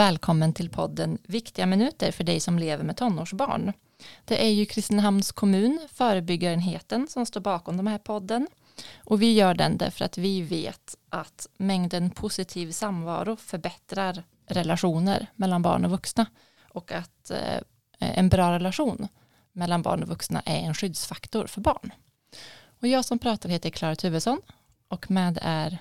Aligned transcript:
välkommen 0.00 0.52
till 0.52 0.70
podden 0.70 1.18
Viktiga 1.22 1.66
minuter 1.66 2.12
för 2.12 2.24
dig 2.24 2.40
som 2.40 2.58
lever 2.58 2.84
med 2.84 2.96
tonårsbarn. 2.96 3.72
Det 4.24 4.44
är 4.44 4.50
ju 4.50 4.66
Kristinehamns 4.66 5.32
kommun, 5.32 5.88
förebyggarenheten, 5.92 7.08
som 7.08 7.26
står 7.26 7.40
bakom 7.40 7.76
den 7.76 7.86
här 7.86 7.98
podden. 7.98 8.46
Och 8.96 9.22
vi 9.22 9.32
gör 9.32 9.54
den 9.54 9.78
därför 9.78 10.04
att 10.04 10.18
vi 10.18 10.42
vet 10.42 10.96
att 11.08 11.48
mängden 11.56 12.10
positiv 12.10 12.72
samvaro 12.72 13.36
förbättrar 13.36 14.24
relationer 14.46 15.26
mellan 15.34 15.62
barn 15.62 15.84
och 15.84 15.90
vuxna 15.90 16.26
och 16.72 16.92
att 16.92 17.30
eh, 17.30 17.60
en 17.98 18.28
bra 18.28 18.52
relation 18.52 19.08
mellan 19.52 19.82
barn 19.82 20.02
och 20.02 20.08
vuxna 20.08 20.42
är 20.46 20.58
en 20.58 20.74
skyddsfaktor 20.74 21.46
för 21.46 21.60
barn. 21.60 21.92
Och 22.80 22.88
jag 22.88 23.04
som 23.04 23.18
pratar 23.18 23.48
heter 23.48 23.70
Klara 23.70 23.96
Tuvesson 23.96 24.40
och 24.88 25.10
med 25.10 25.38
är 25.42 25.78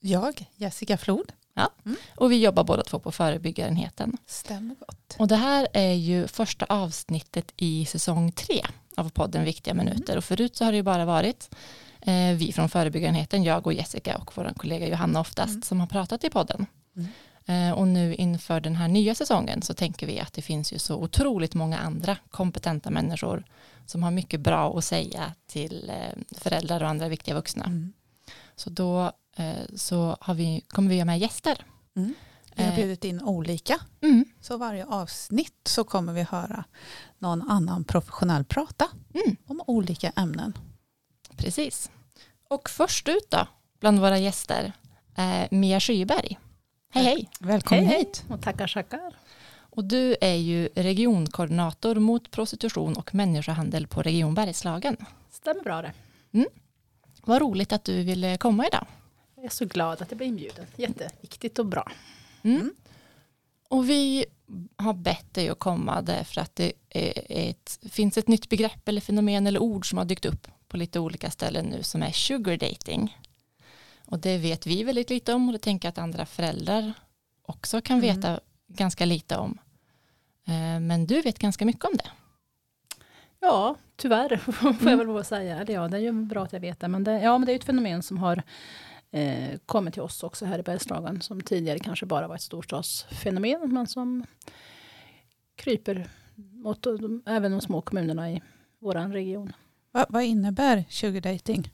jag, 0.00 0.50
Jessica 0.54 0.96
Flod. 0.98 1.32
Ja. 1.54 1.70
Mm. 1.84 1.96
Och 2.14 2.32
vi 2.32 2.42
jobbar 2.42 2.64
båda 2.64 2.82
två 2.82 2.98
på 2.98 3.12
förebyggarenheten. 3.12 4.16
Stämmer 4.26 4.74
gott. 4.74 5.16
Och 5.18 5.28
det 5.28 5.36
här 5.36 5.68
är 5.72 5.92
ju 5.92 6.26
första 6.26 6.66
avsnittet 6.68 7.52
i 7.56 7.86
säsong 7.86 8.32
tre 8.32 8.62
av 8.96 9.10
podden 9.10 9.44
Viktiga 9.44 9.74
minuter. 9.74 10.12
Mm. 10.12 10.18
Och 10.18 10.24
förut 10.24 10.56
så 10.56 10.64
har 10.64 10.72
det 10.72 10.76
ju 10.76 10.82
bara 10.82 11.04
varit 11.04 11.54
eh, 12.00 12.34
vi 12.36 12.52
från 12.52 12.68
förebyggarenheten, 12.68 13.44
jag 13.44 13.66
och 13.66 13.72
Jessica 13.72 14.16
och 14.16 14.36
vår 14.36 14.52
kollega 14.56 14.88
Johanna 14.88 15.20
oftast, 15.20 15.50
mm. 15.50 15.62
som 15.62 15.80
har 15.80 15.86
pratat 15.86 16.24
i 16.24 16.30
podden. 16.30 16.66
Mm. 16.96 17.08
Eh, 17.46 17.78
och 17.78 17.88
nu 17.88 18.14
inför 18.14 18.60
den 18.60 18.76
här 18.76 18.88
nya 18.88 19.14
säsongen 19.14 19.62
så 19.62 19.74
tänker 19.74 20.06
vi 20.06 20.20
att 20.20 20.32
det 20.32 20.42
finns 20.42 20.72
ju 20.72 20.78
så 20.78 20.96
otroligt 20.96 21.54
många 21.54 21.78
andra 21.78 22.16
kompetenta 22.30 22.90
människor 22.90 23.44
som 23.86 24.02
har 24.02 24.10
mycket 24.10 24.40
bra 24.40 24.78
att 24.78 24.84
säga 24.84 25.34
till 25.46 25.90
eh, 25.90 26.38
föräldrar 26.38 26.82
och 26.82 26.88
andra 26.88 27.08
viktiga 27.08 27.34
vuxna. 27.34 27.64
Mm. 27.64 27.92
Så 28.56 28.70
då 28.70 29.12
så 29.74 30.16
har 30.20 30.34
vi, 30.34 30.64
kommer 30.68 30.90
vi 30.90 30.98
ha 30.98 31.04
med 31.04 31.18
gäster. 31.18 31.64
Mm. 31.96 32.14
Vi 32.54 32.62
har 32.62 32.70
eh, 32.70 32.76
bjudit 32.76 33.04
in 33.04 33.22
olika. 33.22 33.80
Mm. 34.02 34.24
Så 34.40 34.56
varje 34.56 34.86
avsnitt 34.86 35.60
så 35.68 35.84
kommer 35.84 36.12
vi 36.12 36.22
höra 36.22 36.64
någon 37.18 37.50
annan 37.50 37.84
professionell 37.84 38.44
prata 38.44 38.88
mm. 39.14 39.36
om 39.46 39.62
olika 39.66 40.12
ämnen. 40.16 40.58
Precis. 41.36 41.90
Och 42.48 42.70
först 42.70 43.08
ut 43.08 43.30
då, 43.30 43.46
bland 43.80 43.98
våra 43.98 44.18
gäster, 44.18 44.72
är 45.14 45.48
Mia 45.50 45.80
Skyberg. 45.80 46.38
Hej 46.90 47.04
hej. 47.04 47.30
Välkommen 47.40 47.86
hej, 47.86 47.98
hit. 47.98 48.24
Och 48.28 48.42
tackar 48.42 48.68
tackar. 48.68 49.16
Och 49.56 49.84
du 49.84 50.16
är 50.20 50.34
ju 50.34 50.68
regionkoordinator 50.74 51.94
mot 51.94 52.30
prostitution 52.30 52.96
och 52.96 53.14
människohandel 53.14 53.86
på 53.86 54.02
Region 54.02 54.34
Bergslagen. 54.34 54.96
Stämmer 55.30 55.62
bra 55.62 55.82
det. 55.82 55.92
Mm. 56.32 56.46
Vad 57.22 57.42
roligt 57.42 57.72
att 57.72 57.84
du 57.84 58.02
ville 58.02 58.36
komma 58.36 58.66
idag. 58.66 58.86
Jag 59.44 59.50
är 59.50 59.54
så 59.54 59.64
glad 59.64 60.02
att 60.02 60.10
jag 60.10 60.16
blev 60.16 60.28
inbjuden. 60.28 60.66
Jätteviktigt 60.76 61.58
och 61.58 61.66
bra. 61.66 61.92
Mm. 62.42 62.56
mm. 62.56 62.74
Och 63.68 63.90
vi 63.90 64.26
har 64.76 64.94
bett 64.94 65.34
dig 65.34 65.48
att 65.48 65.58
komma 65.58 66.02
därför 66.02 66.40
att 66.40 66.56
det 66.56 66.72
ett, 66.90 67.78
finns 67.90 68.18
ett 68.18 68.28
nytt 68.28 68.48
begrepp 68.48 68.88
eller 68.88 69.00
fenomen 69.00 69.46
eller 69.46 69.62
ord 69.62 69.88
som 69.88 69.98
har 69.98 70.04
dykt 70.04 70.24
upp 70.24 70.48
på 70.68 70.76
lite 70.76 71.00
olika 71.00 71.30
ställen 71.30 71.64
nu 71.64 71.82
som 71.82 72.02
är 72.02 72.10
sugar 72.10 72.56
dating. 72.56 73.18
Och 74.04 74.18
det 74.18 74.38
vet 74.38 74.66
vi 74.66 74.84
väldigt 74.84 75.10
lite 75.10 75.34
om 75.34 75.48
och 75.48 75.52
det 75.52 75.58
tänker 75.58 75.88
jag 75.88 75.90
att 75.90 75.98
andra 75.98 76.26
föräldrar 76.26 76.92
också 77.42 77.80
kan 77.80 77.98
mm. 77.98 78.16
veta 78.16 78.40
ganska 78.68 79.04
lite 79.04 79.36
om. 79.36 79.58
Eh, 80.46 80.80
men 80.80 81.06
du 81.06 81.20
vet 81.20 81.38
ganska 81.38 81.64
mycket 81.64 81.84
om 81.84 81.96
det. 81.96 82.10
Ja, 83.40 83.76
tyvärr 83.96 84.36
får 84.52 84.74
jag 84.80 84.92
mm. 84.92 85.14
väl 85.14 85.24
säga. 85.24 85.64
Ja, 85.68 85.88
det 85.88 85.96
är 85.96 86.00
ju 86.00 86.12
bra 86.12 86.42
att 86.44 86.52
jag 86.52 86.60
vet 86.60 86.80
det. 86.80 86.88
Men 86.88 87.04
det, 87.04 87.20
ja, 87.20 87.38
men 87.38 87.46
det 87.46 87.52
är 87.52 87.56
ett 87.56 87.64
fenomen 87.64 88.02
som 88.02 88.18
har 88.18 88.42
eh, 89.14 89.58
kommer 89.66 89.90
till 89.90 90.02
oss 90.02 90.22
också 90.22 90.44
här 90.44 90.58
i 90.58 90.62
Bergslagen 90.62 91.20
som 91.20 91.40
tidigare 91.40 91.78
kanske 91.78 92.06
bara 92.06 92.28
var 92.28 92.34
ett 92.34 92.42
storstadsfenomen 92.42 93.74
men 93.74 93.86
som 93.86 94.24
kryper 95.56 96.08
mot 96.34 96.82
de, 96.82 97.22
även 97.26 97.52
de 97.52 97.60
små 97.60 97.80
kommunerna 97.80 98.30
i 98.30 98.42
vår 98.78 99.12
region. 99.12 99.52
Va, 99.92 100.06
vad 100.08 100.22
innebär 100.22 100.84
sugar 100.88 101.20
dating? 101.20 101.70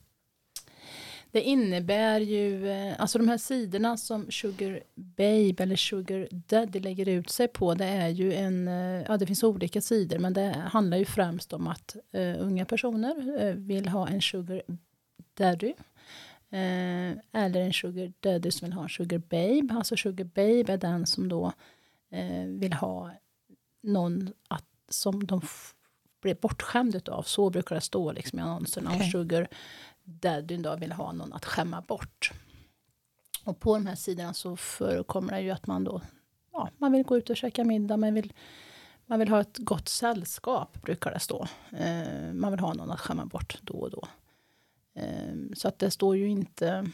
Det 1.33 1.43
innebär 1.43 2.21
ju, 2.21 2.69
eh, 2.69 3.01
alltså 3.01 3.19
de 3.19 3.29
här 3.29 3.39
sidorna 3.39 3.97
som 3.97 4.31
Sugar 4.31 4.81
Babe 4.95 5.63
eller 5.63 5.77
Sugar 5.77 6.29
Daddy 6.31 6.81
lägger 6.81 7.09
ut 7.09 7.31
sig 7.31 7.49
på, 7.49 7.75
det 7.75 7.85
är 7.85 8.09
ju 8.09 8.35
en, 8.35 8.69
eh, 8.69 9.03
ja 9.09 9.17
det 9.17 9.27
finns 9.27 9.45
olika 9.45 9.81
sidor, 9.81 10.19
men 10.19 10.33
det 10.33 10.57
handlar 10.73 10.97
ju 10.97 11.05
främst 11.05 11.53
om 11.53 11.67
att 11.67 11.97
uh, 12.17 12.43
unga 12.43 12.65
personer 12.65 13.45
uh, 13.45 13.55
vill 13.55 13.89
ha 13.89 14.09
en 14.09 14.23
Sugar 14.23 14.63
Daddy 15.35 15.75
Eh, 16.51 17.19
eller 17.33 17.61
en 17.61 17.73
sugar 17.73 18.13
daddy 18.21 18.51
som 18.51 18.67
vill 18.67 18.73
ha 18.73 18.83
en 18.83 18.89
sugar 18.89 19.19
babe. 19.19 19.75
Alltså 19.75 19.97
sugar 19.97 20.25
babe 20.25 20.73
är 20.73 20.77
den 20.77 21.07
som 21.07 21.29
då 21.29 21.53
eh, 22.11 22.45
vill 22.47 22.73
ha 22.73 23.11
någon 23.83 24.33
att, 24.49 24.65
som 24.89 25.27
de 25.27 25.41
blir 26.23 26.35
bortskämda 26.35 27.01
av. 27.13 27.23
Så 27.23 27.51
brukar 27.51 27.75
det 27.75 27.81
stå 27.81 28.13
liksom 28.13 28.39
i 28.39 28.43
annonserna. 28.43 28.91
Okay. 28.91 29.07
Och 29.07 29.13
sugar 29.13 29.49
daddy 30.05 30.57
då 30.57 30.77
vill 30.77 30.93
ha 30.93 31.13
någon 31.13 31.33
att 31.33 31.45
skämma 31.45 31.81
bort. 31.81 32.33
Och 33.45 33.61
på 33.61 33.75
de 33.75 33.87
här 33.87 33.95
sidorna 33.95 34.35
så 34.35 34.57
förekommer 34.57 35.33
det 35.33 35.41
ju 35.41 35.51
att 35.51 35.67
man 35.67 35.85
då 35.85 36.01
ja, 36.53 36.69
man 36.79 36.93
vill 36.93 37.03
gå 37.03 37.17
ut 37.17 37.31
och 37.31 37.37
käka 37.37 37.65
middag, 37.65 37.97
man 37.97 38.15
vill, 38.15 38.33
man 39.07 39.19
vill 39.19 39.29
ha 39.29 39.41
ett 39.41 39.59
gott 39.59 39.89
sällskap, 39.89 40.83
brukar 40.83 41.11
det 41.11 41.21
stå. 41.21 41.47
Eh, 41.73 42.33
man 42.33 42.51
vill 42.51 42.61
ha 42.61 42.75
någon 42.75 42.91
att 42.91 43.01
skämma 43.01 43.25
bort 43.25 43.59
då 43.63 43.75
och 43.75 43.91
då. 43.91 44.09
Ehm, 44.95 45.55
så 45.55 45.69
att 45.69 45.79
det 45.79 45.91
står 45.91 46.17
ju 46.17 46.29
inte, 46.29 46.91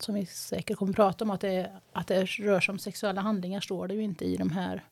som 0.00 0.14
vi 0.14 0.26
säkert 0.26 0.78
kommer 0.78 0.92
att 0.92 0.96
prata 0.96 1.24
om, 1.24 1.30
att 1.30 1.40
det, 1.40 1.72
att 1.92 2.06
det 2.06 2.24
rör 2.24 2.60
sig 2.60 2.72
om 2.72 2.78
sexuella 2.78 3.20
handlingar 3.20 3.60
står 3.60 3.88
det 3.88 3.94
ju 3.94 4.02
inte 4.02 4.24
i 4.24 4.36
de 4.36 4.50
här, 4.50 4.84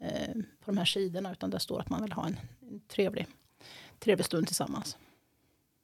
ehm, 0.00 0.42
på 0.42 0.70
de 0.70 0.78
här 0.78 0.84
sidorna, 0.84 1.32
utan 1.32 1.50
det 1.50 1.60
står 1.60 1.80
att 1.80 1.90
man 1.90 2.02
vill 2.02 2.12
ha 2.12 2.26
en, 2.26 2.36
trevlig, 2.88 3.26
trevlig 3.98 4.26
stund 4.26 4.46
tillsammans. 4.46 4.96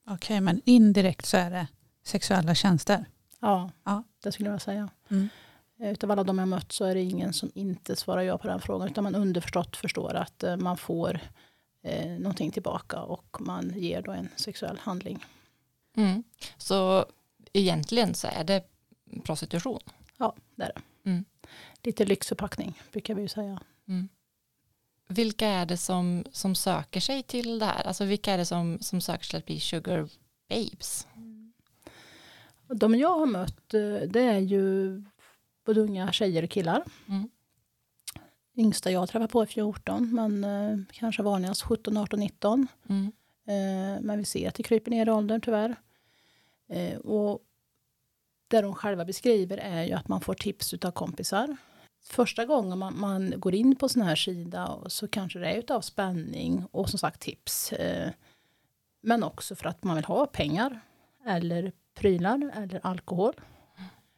Okej, 0.04 0.14
okay, 0.14 0.40
men 0.40 0.60
indirekt 0.64 1.26
så 1.26 1.36
är 1.36 1.50
det 1.50 1.68
sexuella 2.02 2.54
tjänster? 2.54 3.04
Ja, 3.40 3.70
ja. 3.84 4.04
det 4.22 4.32
skulle 4.32 4.50
jag 4.50 4.62
säga. 4.62 4.88
Mm. 5.08 5.28
Utav 5.78 6.10
alla 6.10 6.24
de 6.24 6.38
jag 6.38 6.48
mött 6.48 6.72
så 6.72 6.84
är 6.84 6.94
det 6.94 7.00
ingen 7.00 7.32
som 7.32 7.50
inte 7.54 7.96
svarar 7.96 8.22
ja 8.22 8.38
på 8.38 8.48
den 8.48 8.60
frågan, 8.60 8.88
utan 8.88 9.04
man 9.04 9.14
underförstått 9.14 9.76
förstår 9.76 10.14
att 10.14 10.42
eh, 10.42 10.56
man 10.56 10.76
får 10.76 11.20
eh, 11.82 12.10
någonting 12.10 12.50
tillbaka 12.50 13.00
och 13.00 13.36
man 13.40 13.72
ger 13.76 14.02
då 14.02 14.12
en 14.12 14.28
sexuell 14.36 14.78
handling. 14.78 15.24
Mm. 15.96 16.22
Så 16.56 17.06
egentligen 17.52 18.14
så 18.14 18.28
är 18.28 18.44
det 18.44 18.64
prostitution? 19.24 19.80
Ja, 20.16 20.34
det 20.54 20.62
är 20.62 20.72
det. 20.74 21.10
Mm. 21.10 21.24
Lite 21.82 22.04
lyxförpackning 22.04 22.82
brukar 22.92 23.14
vi 23.14 23.22
ju 23.22 23.28
säga. 23.28 23.60
Mm. 23.88 24.08
Vilka 25.08 25.48
är 25.48 25.66
det 25.66 25.76
som, 25.76 26.24
som 26.32 26.54
söker 26.54 27.00
sig 27.00 27.22
till 27.22 27.58
det 27.58 27.66
här? 27.66 27.86
Alltså 27.86 28.04
vilka 28.04 28.32
är 28.32 28.38
det 28.38 28.44
som, 28.44 28.78
som 28.80 29.00
söker 29.00 29.24
sig 29.24 29.30
till 29.30 29.38
att 29.38 29.46
bli 29.46 29.60
sugar 29.60 30.08
babes? 30.48 31.06
De 32.74 32.94
jag 32.94 33.18
har 33.18 33.26
mött 33.26 33.74
eh, 33.74 34.08
det 34.08 34.20
är 34.20 34.38
ju 34.38 35.02
både 35.64 35.80
unga 35.80 36.12
tjejer 36.12 36.42
och 36.42 36.50
killar. 36.50 36.84
Mm. 37.08 37.28
Yngsta 38.56 38.90
jag 38.90 39.08
träffar 39.08 39.26
på 39.26 39.42
är 39.42 39.46
14 39.46 40.14
men 40.14 40.44
eh, 40.44 40.78
kanske 40.92 41.22
vanligast 41.22 41.62
17, 41.62 41.96
18, 41.96 42.20
19. 42.20 42.66
Mm. 42.88 43.12
Eh, 43.46 44.00
men 44.00 44.18
vi 44.18 44.24
ser 44.24 44.48
att 44.48 44.54
det 44.54 44.62
kryper 44.62 44.90
ner 44.90 45.06
i 45.06 45.10
åldern 45.10 45.40
tyvärr. 45.40 45.76
Eh, 46.68 46.98
och 46.98 47.42
det 48.48 48.60
de 48.60 48.74
själva 48.74 49.04
beskriver 49.04 49.56
är 49.58 49.84
ju 49.84 49.92
att 49.92 50.08
man 50.08 50.20
får 50.20 50.34
tips 50.34 50.74
av 50.74 50.90
kompisar. 50.90 51.56
Första 52.04 52.44
gången 52.44 52.78
man, 52.78 52.98
man 52.98 53.34
går 53.36 53.54
in 53.54 53.76
på 53.76 53.88
sån 53.88 54.02
här 54.02 54.16
sida 54.16 54.78
så 54.86 55.08
kanske 55.08 55.38
det 55.38 55.48
är 55.48 55.58
utav 55.58 55.80
spänning 55.80 56.66
och 56.70 56.90
som 56.90 56.98
sagt 56.98 57.20
tips. 57.20 57.72
Eh, 57.72 58.10
men 59.00 59.22
också 59.22 59.54
för 59.54 59.68
att 59.68 59.84
man 59.84 59.96
vill 59.96 60.04
ha 60.04 60.26
pengar 60.26 60.80
eller 61.26 61.72
prylar 61.94 62.52
eller 62.56 62.86
alkohol. 62.86 63.34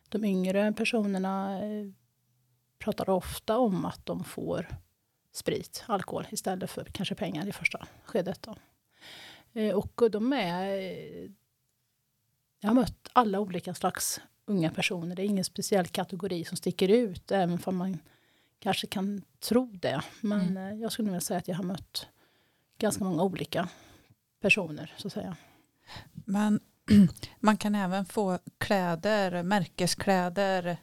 De 0.09 0.25
yngre 0.25 0.73
personerna 0.73 1.65
eh, 1.65 1.87
pratar 2.79 3.11
ofta 3.11 3.59
om 3.59 3.85
att 3.85 4.07
de 4.07 4.25
får 4.25 4.67
sprit, 5.33 5.85
alkohol 5.87 6.27
istället 6.31 6.71
för 6.71 6.85
kanske 6.85 7.15
pengar 7.15 7.47
i 7.49 7.53
första 7.53 7.87
skedet. 8.05 8.43
Då. 8.43 8.57
Eh, 9.55 9.75
och 9.75 10.11
de 10.11 10.33
är... 10.33 10.77
Jag 12.61 12.69
har 12.69 12.75
mött 12.75 13.09
alla 13.13 13.41
olika 13.41 13.75
slags 13.75 14.21
unga 14.47 14.71
personer. 14.71 15.17
Det 15.17 15.23
är 15.23 15.27
ingen 15.27 15.45
speciell 15.45 15.87
kategori 15.87 16.45
som 16.45 16.57
sticker 16.57 16.89
ut, 16.89 17.33
även 17.33 17.59
om 17.65 17.77
man 17.77 17.99
kanske 18.59 18.87
kan 18.87 19.23
tro 19.41 19.67
det. 19.67 20.03
Men 20.21 20.41
mm. 20.41 20.57
Eh, 20.57 20.81
jag 20.83 20.93
skulle 20.93 21.11
nog 21.11 21.23
säga 21.23 21.39
att 21.39 21.49
jag 21.49 21.57
har 21.57 21.65
mött 21.65 22.09
ganska 22.79 23.05
många 23.05 23.23
olika 23.23 23.69
personer, 24.41 24.95
så 24.97 25.07
att 25.07 25.13
säga. 25.13 25.37
Men 26.13 26.61
man 27.41 27.57
kan 27.57 27.75
även 27.75 28.05
få 28.05 28.39
kläder, 28.59 29.43
märkeskläder, 29.43 30.77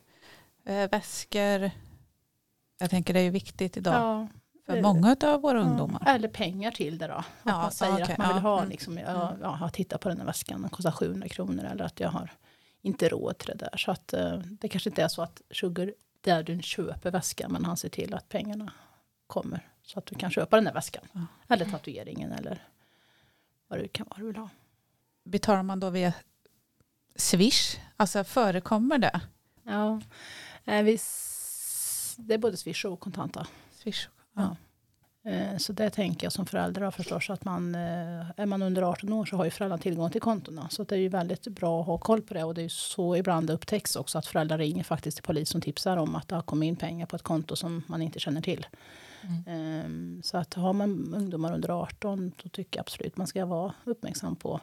eh, 0.66 0.90
väskor. 0.92 1.72
Jag 2.78 2.90
tänker 2.90 3.14
det 3.14 3.20
är 3.20 3.24
ju 3.24 3.30
viktigt 3.30 3.78
idag. 3.78 3.94
Ja, 3.94 4.28
för 4.72 4.82
många 4.82 5.16
av 5.24 5.42
våra 5.42 5.62
ungdomar. 5.62 6.04
Eller 6.08 6.28
pengar 6.28 6.72
till 6.72 6.98
det 6.98 7.08
då. 7.08 7.14
Att 7.14 7.26
ja, 7.44 7.62
man 7.62 7.72
säger 7.72 7.94
okay, 7.94 8.12
att 8.12 8.18
man 8.18 8.34
vill 8.34 8.44
ha, 8.44 8.58
mm. 8.58 8.70
liksom, 8.70 8.98
jag, 8.98 9.36
jag 9.42 9.48
har 9.48 9.70
tittat 9.70 10.02
på 10.02 10.10
den 10.10 10.18
här 10.18 10.26
väskan, 10.26 10.62
den 10.62 10.70
kostar 10.70 10.92
700 10.92 11.30
kronor. 11.30 11.64
Eller 11.64 11.84
att 11.84 12.00
jag 12.00 12.10
har 12.10 12.32
inte 12.82 13.10
råd 13.10 13.38
till 13.38 13.48
det 13.48 13.56
där. 13.56 13.78
Så 13.78 13.92
att, 13.92 14.14
uh, 14.18 14.38
det 14.38 14.68
kanske 14.68 14.90
inte 14.90 15.04
är 15.04 15.08
så 15.08 15.22
att 15.22 15.42
sugar 15.52 15.94
där 16.22 16.44
du 16.44 16.62
köper 16.62 17.12
väskan 17.12 17.52
men 17.52 17.66
han 17.66 17.78
ser 17.78 17.90
till 17.90 18.14
att 18.14 18.30
pengarna 18.30 18.74
kommer 19.28 19.68
så 19.84 20.00
att 20.00 20.06
du 20.06 20.16
kan 20.16 20.32
köpa 20.32 20.56
den 20.56 20.66
där 20.66 20.74
väskan. 20.74 21.04
Ja. 21.14 21.26
Eller 21.48 21.66
tatueringen 21.66 22.32
eller 22.32 22.68
vad 23.68 23.80
det 23.80 23.88
kan 23.88 24.08
vara 24.10 24.20
du 24.20 24.26
vill 24.26 24.36
ha. 24.36 24.50
Betalar 25.24 25.64
man 25.64 25.80
då 25.80 25.90
via 25.90 26.14
Swish? 27.16 27.78
Alltså 27.98 28.24
förekommer 28.24 28.98
det? 28.98 29.22
Ja, 29.64 30.02
eh, 30.66 30.84
vi, 30.84 31.00
det 32.18 32.34
är 32.34 32.38
både 32.38 32.58
Swish 32.58 32.86
och 32.86 33.00
kontanta. 33.00 33.48
Swish. 33.72 34.06
Ja. 34.06 34.21
Ja. 34.36 34.56
Eh, 35.24 35.58
så 35.58 35.74
det 35.74 35.90
tänker 35.90 36.26
jag 36.26 36.34
som 36.34 36.46
förälder 36.46 36.92
förstås 36.92 37.30
att 37.30 37.46
man 37.46 37.76
eh, 37.76 38.32
är 38.38 38.46
man 38.46 38.62
under 38.62 38.82
18 38.82 39.14
år 39.14 39.26
så 39.26 39.38
har 39.38 39.46
ju 39.46 39.52
föräldrarna 39.52 39.82
tillgång 39.82 40.10
till 40.10 40.22
kontona. 40.22 40.70
Så 40.70 40.84
det 40.84 40.96
är 40.96 41.00
ju 41.00 41.10
väldigt 41.10 41.48
bra 41.48 41.82
att 41.82 41.88
ha 41.88 41.98
koll 41.98 42.22
på 42.22 42.34
det 42.34 42.44
och 42.44 42.54
det 42.54 42.62
är 42.62 42.64
ju 42.64 42.70
så 42.70 43.16
ibland 43.16 43.48
det 43.48 43.54
upptäcks 43.54 43.96
också 43.96 44.18
att 44.18 44.28
föräldrar 44.28 44.58
ringer 44.58 44.84
faktiskt 44.84 45.18
till 45.18 45.24
polisen 45.24 45.58
och 45.58 45.64
tipsar 45.64 45.98
om 45.98 46.16
att 46.16 46.28
det 46.28 46.36
har 46.36 46.42
kommit 46.42 46.68
in 46.68 46.76
pengar 46.76 47.06
på 47.06 47.16
ett 47.16 47.22
konto 47.22 47.56
som 47.56 47.84
man 47.88 48.02
inte 48.02 48.20
känner 48.20 48.42
till. 48.42 48.66
Mm. 49.22 49.44
Ehm, 49.48 50.22
så 50.24 50.38
att 50.38 50.54
har 50.54 50.74
man 50.74 51.14
ungdomar 51.16 51.54
under 51.54 51.70
18 51.70 52.32
då 52.44 52.50
tycker 52.50 52.78
jag 52.78 52.84
absolut 52.84 53.18
man 53.18 53.28
ska 53.28 53.46
vara 53.46 53.74
uppmärksam 53.84 54.36
på 54.36 54.62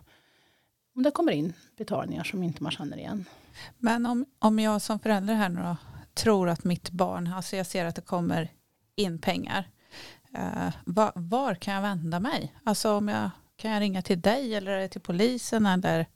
om 0.96 1.02
det 1.02 1.10
kommer 1.10 1.32
in 1.32 1.52
betalningar 1.76 2.24
som 2.24 2.42
inte 2.42 2.62
man 2.62 2.72
känner 2.72 2.96
igen. 2.96 3.24
Men 3.78 4.06
om, 4.06 4.26
om 4.38 4.58
jag 4.58 4.82
som 4.82 4.98
förälder 4.98 5.34
här 5.34 5.48
nu 5.48 5.60
då, 5.60 5.76
tror 6.14 6.48
att 6.48 6.64
mitt 6.64 6.90
barn, 6.90 7.26
alltså 7.26 7.56
jag 7.56 7.66
ser 7.66 7.84
att 7.84 7.94
det 7.94 8.02
kommer 8.02 8.50
in 8.98 9.18
pengar 9.18 9.64
Uh, 10.34 10.70
var, 10.84 11.12
var, 11.14 11.54
kan 11.54 11.74
jag 11.74 11.82
vända 11.82 12.20
mig? 12.20 12.54
Alltså 12.64 12.92
om 12.92 13.08
jag, 13.08 13.30
kan 13.56 13.70
jag 13.70 13.80
ringa 13.80 14.02
till 14.02 14.20
dig 14.20 14.54
eller 14.54 14.88
till 14.88 15.00
polisen? 15.00 15.66
Eller? 15.66 16.06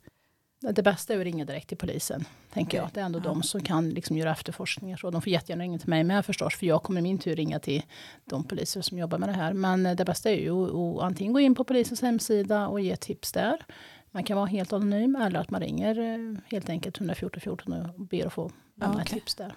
Det 0.61 0.83
bästa 0.83 1.15
är 1.15 1.19
att 1.19 1.25
ringa 1.25 1.45
direkt 1.45 1.69
till 1.69 1.77
polisen. 1.77 2.25
tänker 2.53 2.79
jag. 2.79 2.89
Det 2.95 3.01
är 3.01 3.05
ändå 3.05 3.19
ja. 3.19 3.23
de 3.23 3.43
som 3.43 3.61
kan 3.61 3.91
liksom 3.91 4.17
göra 4.17 4.33
efterforskningar. 4.33 4.97
Så 4.97 5.11
de 5.11 5.23
får 5.23 5.33
jättegärna 5.33 5.65
ringa 5.65 5.79
till 5.79 5.89
mig 5.89 6.05
med 6.05 6.27
förstås. 6.27 6.57
För 6.57 6.67
jag 6.67 6.83
kommer 6.83 7.01
i 7.01 7.03
min 7.03 7.19
tur 7.19 7.37
ringa 7.37 7.59
till 7.59 7.83
de 8.25 8.45
poliser 8.45 8.81
som 8.81 8.99
jobbar 8.99 9.19
med 9.19 9.29
det 9.29 9.33
här. 9.33 9.53
Men 9.53 9.83
det 9.83 10.05
bästa 10.05 10.31
är 10.31 10.41
ju 10.41 10.51
att 10.99 11.03
antingen 11.03 11.33
gå 11.33 11.41
in 11.41 11.55
på 11.55 11.65
polisens 11.65 12.03
hemsida 12.03 12.69
och 12.69 12.81
ge 12.81 12.97
tips 12.97 13.33
där. 13.33 13.65
Man 14.11 14.25
kan 14.25 14.37
vara 14.37 14.47
helt 14.47 14.73
anonym 14.73 15.17
eller 15.17 15.41
att 15.41 15.51
man 15.51 15.61
ringer 15.61 15.99
eh, 15.99 16.39
helt 16.51 16.69
enkelt 16.69 16.97
114 16.97 17.41
14 17.41 17.73
och 17.73 18.01
ber 18.01 18.27
att 18.27 18.33
få 18.33 18.51
lämna 18.75 18.97
ja, 18.97 19.03
okay. 19.03 19.21
tips 19.21 19.35
där. 19.35 19.53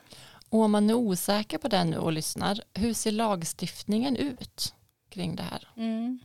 Och 0.49 0.59
om 0.59 0.71
man 0.71 0.89
är 0.89 0.93
osäker 0.93 1.57
på 1.57 1.67
det 1.67 1.83
nu 1.83 1.97
och 1.97 2.11
lyssnar, 2.11 2.61
hur 2.73 2.93
ser 2.93 3.11
lagstiftningen 3.11 4.15
ut 4.15 4.73
kring 5.09 5.35
det 5.35 5.43
här? 5.43 5.67
Mm. 5.75 6.19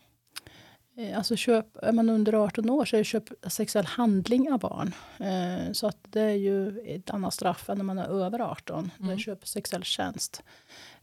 Eh, 0.96 1.16
alltså 1.16 1.36
köp, 1.36 1.76
är 1.82 1.92
man 1.92 2.10
under 2.10 2.32
18 2.32 2.70
år 2.70 2.84
så 2.84 2.96
är 2.96 2.98
det 2.98 3.04
köp 3.04 3.28
sexuell 3.46 3.86
handling 3.86 4.52
av 4.52 4.58
barn. 4.58 4.94
Eh, 5.18 5.72
så 5.72 5.86
att 5.86 5.98
det 6.02 6.20
är 6.20 6.34
ju 6.34 6.80
ett 6.80 7.10
annat 7.10 7.34
straff 7.34 7.70
än 7.70 7.78
när 7.78 7.84
man 7.84 7.98
är 7.98 8.24
över 8.24 8.40
18. 8.40 8.90
Mm. 8.98 9.08
Det 9.08 9.14
är 9.14 9.18
köp 9.18 9.46
sexuell 9.46 9.84
tjänst. 9.84 10.42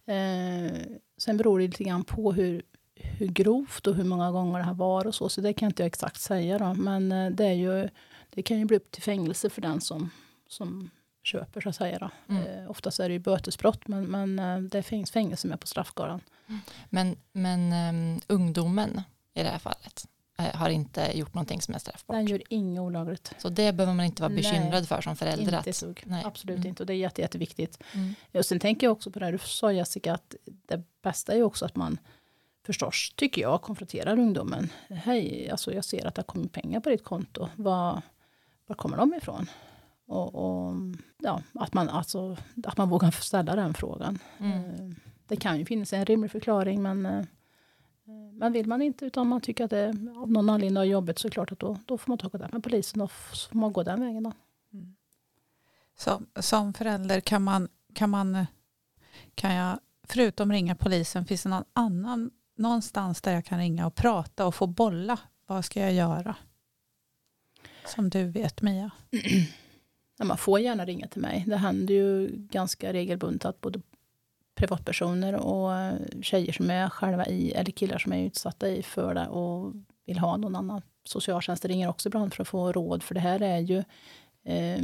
Eh, 0.05 0.77
sen 1.17 1.37
beror 1.37 1.59
det 1.59 1.65
lite 1.65 1.83
grann 1.83 2.03
på 2.03 2.31
hur, 2.31 2.61
hur 2.95 3.27
grovt 3.27 3.87
och 3.87 3.95
hur 3.95 4.03
många 4.03 4.31
gånger 4.31 4.59
det 4.59 4.65
har 4.65 4.73
varit 4.73 5.07
och 5.07 5.15
så. 5.15 5.29
Så 5.29 5.41
det 5.41 5.53
kan 5.53 5.65
inte 5.65 5.83
jag 5.83 5.87
exakt 5.87 6.21
säga 6.21 6.57
då. 6.57 6.73
Men 6.73 7.09
det, 7.35 7.45
är 7.45 7.53
ju, 7.53 7.89
det 8.29 8.41
kan 8.41 8.59
ju 8.59 8.65
bli 8.65 8.77
upp 8.77 8.91
till 8.91 9.03
fängelse 9.03 9.49
för 9.49 9.61
den 9.61 9.81
som, 9.81 10.09
som 10.47 10.89
köper 11.27 11.61
så 11.61 11.69
att 11.69 11.75
säga. 11.75 11.99
Då. 11.99 12.09
Mm. 12.33 12.43
Eh, 12.43 12.71
oftast 12.71 12.99
är 12.99 13.09
det 13.09 13.13
ju 13.13 13.19
bötesbrott 13.19 13.87
men, 13.87 14.05
men 14.05 14.39
eh, 14.39 14.59
det 14.59 14.83
finns 14.83 15.11
fängelse 15.11 15.47
med 15.47 15.59
på 15.59 15.67
straffskalan. 15.67 16.21
Mm. 16.47 16.61
Men, 16.89 17.17
men 17.31 17.73
um, 17.95 18.21
ungdomen 18.27 19.01
i 19.33 19.43
det 19.43 19.49
här 19.49 19.59
fallet 19.59 20.07
eh, 20.37 20.55
har 20.55 20.69
inte 20.69 21.17
gjort 21.17 21.33
någonting 21.33 21.61
som 21.61 21.75
är 21.75 21.79
straffbart? 21.79 22.15
Den 22.15 22.25
gör 22.25 22.41
inget 22.49 22.81
olagligt. 22.81 23.33
Så 23.37 23.49
det 23.49 23.73
behöver 23.73 23.93
man 23.93 24.05
inte 24.05 24.21
vara 24.21 24.33
bekymrad 24.33 24.71
Nej, 24.71 24.85
för 24.85 25.01
som 25.01 25.15
förälder? 25.15 25.57
Inte 25.67 25.87
att, 25.89 26.05
Nej. 26.05 26.23
Absolut 26.25 26.57
mm. 26.57 26.67
inte 26.67 26.83
och 26.83 26.87
det 26.87 26.93
är 26.93 26.97
jätte, 26.97 27.21
jätteviktigt. 27.21 27.83
Mm. 27.93 28.13
Och 28.33 28.45
sen 28.45 28.59
tänker 28.59 28.87
jag 28.87 28.91
också 28.91 29.11
på 29.11 29.19
det 29.19 29.31
du 29.31 29.37
sa 29.37 29.71
Jessica 29.71 30.13
att 30.13 30.35
det 30.45 30.83
bästa 31.01 31.31
är 31.33 31.37
ju 31.37 31.43
också 31.43 31.65
att 31.65 31.75
man 31.75 31.97
förstås, 32.65 33.13
tycker 33.15 33.41
jag, 33.41 33.61
konfronterar 33.61 34.19
ungdomen. 34.19 34.69
Hej, 34.89 35.49
alltså 35.49 35.73
jag 35.73 35.85
ser 35.85 36.05
att 36.05 36.15
det 36.15 36.19
har 36.19 36.25
kommit 36.25 36.53
pengar 36.53 36.79
på 36.79 36.89
ditt 36.89 37.03
konto. 37.03 37.49
Var, 37.55 38.01
var 38.67 38.75
kommer 38.75 38.97
de 38.97 39.13
ifrån? 39.13 39.49
Och, 40.07 40.35
och, 40.35 40.73
ja, 41.17 41.41
att, 41.53 41.73
man, 41.73 41.89
alltså, 41.89 42.37
att 42.63 42.77
man 42.77 42.89
vågar 42.89 43.11
ställa 43.11 43.55
den 43.55 43.73
frågan. 43.73 44.19
Mm. 44.37 44.63
Eh, 44.63 44.95
det 45.27 45.35
kan 45.35 45.59
ju 45.59 45.65
finnas 45.65 45.93
en 45.93 46.05
rimlig 46.05 46.31
förklaring 46.31 46.81
men, 46.81 47.05
eh, 47.05 47.25
men 48.33 48.53
vill 48.53 48.67
man 48.67 48.81
inte 48.81 49.05
utan 49.05 49.27
man 49.27 49.41
tycker 49.41 49.63
att 49.63 49.69
det 49.69 49.89
av 50.17 50.31
någon 50.31 50.49
anledning 50.49 50.77
är 50.77 50.85
jobbigt 50.85 51.19
så 51.19 51.27
är 51.27 51.29
det 51.29 51.33
klart 51.33 51.51
att 51.51 51.59
då, 51.59 51.77
då 51.85 51.97
får 51.97 52.11
man 52.11 52.17
ta 52.17 52.29
kontakt 52.29 52.53
med 52.53 52.63
polisen 52.63 53.01
och 53.01 53.11
så 53.33 53.49
får 53.49 53.59
man 53.59 53.73
gå 53.73 53.83
den 53.83 54.01
vägen. 54.01 54.23
Då. 54.23 54.31
Mm. 54.73 54.95
Så, 55.97 56.21
som 56.39 56.73
förälder 56.73 57.19
kan 57.19 57.43
man, 57.43 57.67
kan 57.93 58.09
man 58.09 58.45
kan 59.35 59.53
jag 59.53 59.79
förutom 60.03 60.51
ringa 60.51 60.75
polisen 60.75 61.25
finns 61.25 61.43
det 61.43 61.49
någon 61.49 61.63
annan 61.73 62.31
någonstans 62.55 63.21
där 63.21 63.33
jag 63.33 63.45
kan 63.45 63.59
ringa 63.59 63.87
och 63.87 63.95
prata 63.95 64.45
och 64.45 64.55
få 64.55 64.67
bolla. 64.67 65.19
Vad 65.45 65.65
ska 65.65 65.79
jag 65.79 65.93
göra? 65.93 66.35
Som 67.85 68.09
du 68.09 68.23
vet 68.23 68.61
Mia. 68.61 68.91
man 70.25 70.37
får 70.37 70.59
gärna 70.59 70.85
ringa 70.85 71.07
till 71.07 71.21
mig. 71.21 71.43
Det 71.47 71.57
händer 71.57 71.93
ju 71.93 72.29
ganska 72.31 72.93
regelbundet 72.93 73.45
att 73.45 73.61
både 73.61 73.81
privatpersoner 74.55 75.35
och 75.35 75.75
eh, 75.75 75.95
tjejer 76.21 76.53
som 76.53 76.69
är 76.69 76.89
själva 76.89 77.25
i, 77.25 77.51
eller 77.51 77.71
killar 77.71 77.97
som 77.97 78.13
är 78.13 78.25
utsatta 78.25 78.69
i 78.69 78.83
för 78.83 79.13
det 79.13 79.27
och 79.27 79.73
vill 80.05 80.19
ha 80.19 80.37
någon 80.37 80.55
annan. 80.55 80.81
Socialtjänsten 81.03 81.69
ringer 81.69 81.89
också 81.89 82.09
ibland 82.09 82.33
för 82.33 82.41
att 82.41 82.47
få 82.47 82.71
råd, 82.71 83.03
för 83.03 83.13
det 83.13 83.19
här 83.19 83.41
är 83.41 83.59
ju 83.59 83.83
eh, 84.43 84.81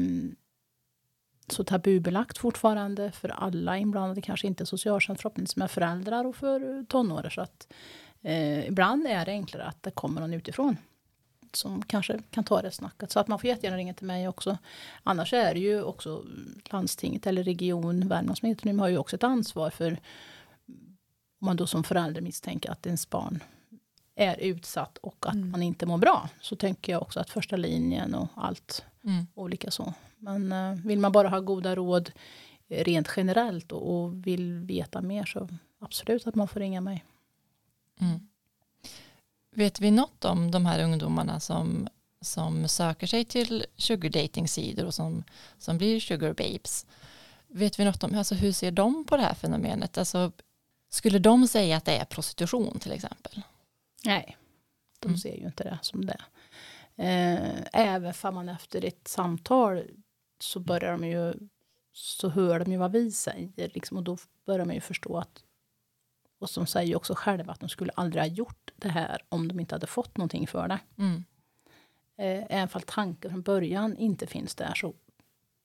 så 1.47 1.63
tabubelagt 1.63 2.37
fortfarande 2.37 3.11
för 3.11 3.29
alla 3.29 3.77
inblandade, 3.77 4.21
kanske 4.21 4.47
inte 4.47 4.65
socialtjänst 4.65 5.21
förhoppningsvis 5.21 5.55
med 5.55 5.71
föräldrar 5.71 6.25
och 6.25 6.35
för 6.35 6.85
tonåringar. 6.85 7.29
Så 7.29 7.41
att 7.41 7.73
eh, 8.21 8.67
ibland 8.67 9.07
är 9.07 9.25
det 9.25 9.31
enklare 9.31 9.63
att 9.63 9.83
det 9.83 9.91
kommer 9.91 10.21
någon 10.21 10.33
utifrån 10.33 10.77
som 11.55 11.81
kanske 11.81 12.19
kan 12.31 12.43
ta 12.43 12.61
det 12.61 12.71
snacket. 12.71 13.11
Så 13.11 13.19
att 13.19 13.27
man 13.27 13.39
får 13.39 13.47
jättegärna 13.47 13.77
ringa 13.77 13.93
till 13.93 14.07
mig 14.07 14.27
också. 14.27 14.57
Annars 15.03 15.33
är 15.33 15.53
det 15.53 15.59
ju 15.59 15.83
också 15.83 16.25
landstinget 16.65 17.27
eller 17.27 17.43
region, 17.43 18.07
Värmland 18.07 18.37
som 18.37 18.49
heter 18.49 18.65
nu, 18.65 18.77
har 18.77 18.87
ju 18.87 18.97
också 18.97 19.15
ett 19.15 19.23
ansvar 19.23 19.69
för 19.69 19.99
om 21.39 21.45
man 21.45 21.57
då 21.57 21.67
som 21.67 21.83
förälder 21.83 22.21
misstänker 22.21 22.71
att 22.71 22.85
ens 22.85 23.09
barn 23.09 23.43
är 24.15 24.37
utsatt 24.37 24.97
och 24.97 25.25
att 25.27 25.35
mm. 25.35 25.51
man 25.51 25.63
inte 25.63 25.85
mår 25.85 25.97
bra. 25.97 26.29
Så 26.41 26.55
tänker 26.55 26.91
jag 26.91 27.01
också 27.01 27.19
att 27.19 27.29
första 27.29 27.55
linjen 27.55 28.15
och 28.15 28.27
allt 28.35 28.85
mm. 29.03 29.27
olika 29.33 29.71
så. 29.71 29.93
Men 30.17 30.53
uh, 30.53 30.85
vill 30.85 30.99
man 30.99 31.11
bara 31.11 31.29
ha 31.29 31.39
goda 31.39 31.75
råd 31.75 32.11
rent 32.67 33.09
generellt 33.17 33.71
och, 33.71 33.95
och 33.95 34.27
vill 34.27 34.59
veta 34.59 35.01
mer 35.01 35.25
så 35.25 35.49
absolut 35.79 36.27
att 36.27 36.35
man 36.35 36.47
får 36.47 36.59
ringa 36.59 36.81
mig. 36.81 37.05
Mm. 37.99 38.27
Vet 39.53 39.79
vi 39.79 39.91
något 39.91 40.25
om 40.25 40.51
de 40.51 40.65
här 40.65 40.83
ungdomarna 40.83 41.39
som, 41.39 41.87
som 42.21 42.67
söker 42.67 43.07
sig 43.07 43.25
till 43.25 43.65
sugar 43.77 44.09
dating 44.09 44.47
sidor 44.47 44.85
och 44.85 44.93
som, 44.93 45.23
som 45.57 45.77
blir 45.77 45.99
sugar 45.99 46.33
babes? 46.33 46.85
Vet 47.47 47.79
vi 47.79 47.85
något 47.85 48.03
om 48.03 48.15
alltså 48.15 48.35
hur 48.35 48.51
ser 48.51 48.71
de 48.71 49.05
på 49.05 49.17
det 49.17 49.23
här 49.23 49.33
fenomenet? 49.33 49.97
Alltså, 49.97 50.31
skulle 50.89 51.19
de 51.19 51.47
säga 51.47 51.77
att 51.77 51.85
det 51.85 51.97
är 51.97 52.05
prostitution 52.05 52.79
till 52.79 52.91
exempel? 52.91 53.41
Nej, 54.05 54.37
de 54.99 55.07
mm. 55.07 55.17
ser 55.17 55.35
ju 55.35 55.45
inte 55.45 55.63
det 55.63 55.79
som 55.81 56.05
det. 56.05 56.21
Eh, 56.95 57.63
även 57.73 58.13
om 58.21 58.35
man 58.35 58.49
efter 58.49 58.85
ett 58.85 59.07
samtal 59.07 59.83
så 60.39 60.59
börjar 60.59 60.91
de 60.91 61.07
ju 61.07 61.33
så 61.93 62.29
hör 62.29 62.59
de 62.59 62.71
ju 62.71 62.77
vad 62.77 62.91
vi 62.91 63.11
säger 63.11 63.71
liksom, 63.73 63.97
och 63.97 64.03
då 64.03 64.17
börjar 64.45 64.65
man 64.65 64.75
ju 64.75 64.81
förstå 64.81 65.17
att 65.17 65.43
och 66.43 66.49
som 66.49 66.67
säger 66.67 66.95
också 66.95 67.13
själva 67.15 67.53
att 67.53 67.59
de 67.59 67.69
skulle 67.69 67.91
aldrig 67.95 68.23
ha 68.23 68.27
gjort 68.27 68.71
det 68.75 68.89
här 68.89 69.21
om 69.29 69.47
de 69.47 69.59
inte 69.59 69.75
hade 69.75 69.87
fått 69.87 70.17
någonting 70.17 70.47
för 70.47 70.67
det. 70.67 70.79
Mm. 70.97 71.23
Eh, 72.17 72.43
även 72.49 72.69
om 72.73 72.81
tanken 72.85 73.31
från 73.31 73.41
början 73.41 73.97
inte 73.97 74.27
finns 74.27 74.55
där 74.55 74.73
så 74.75 74.93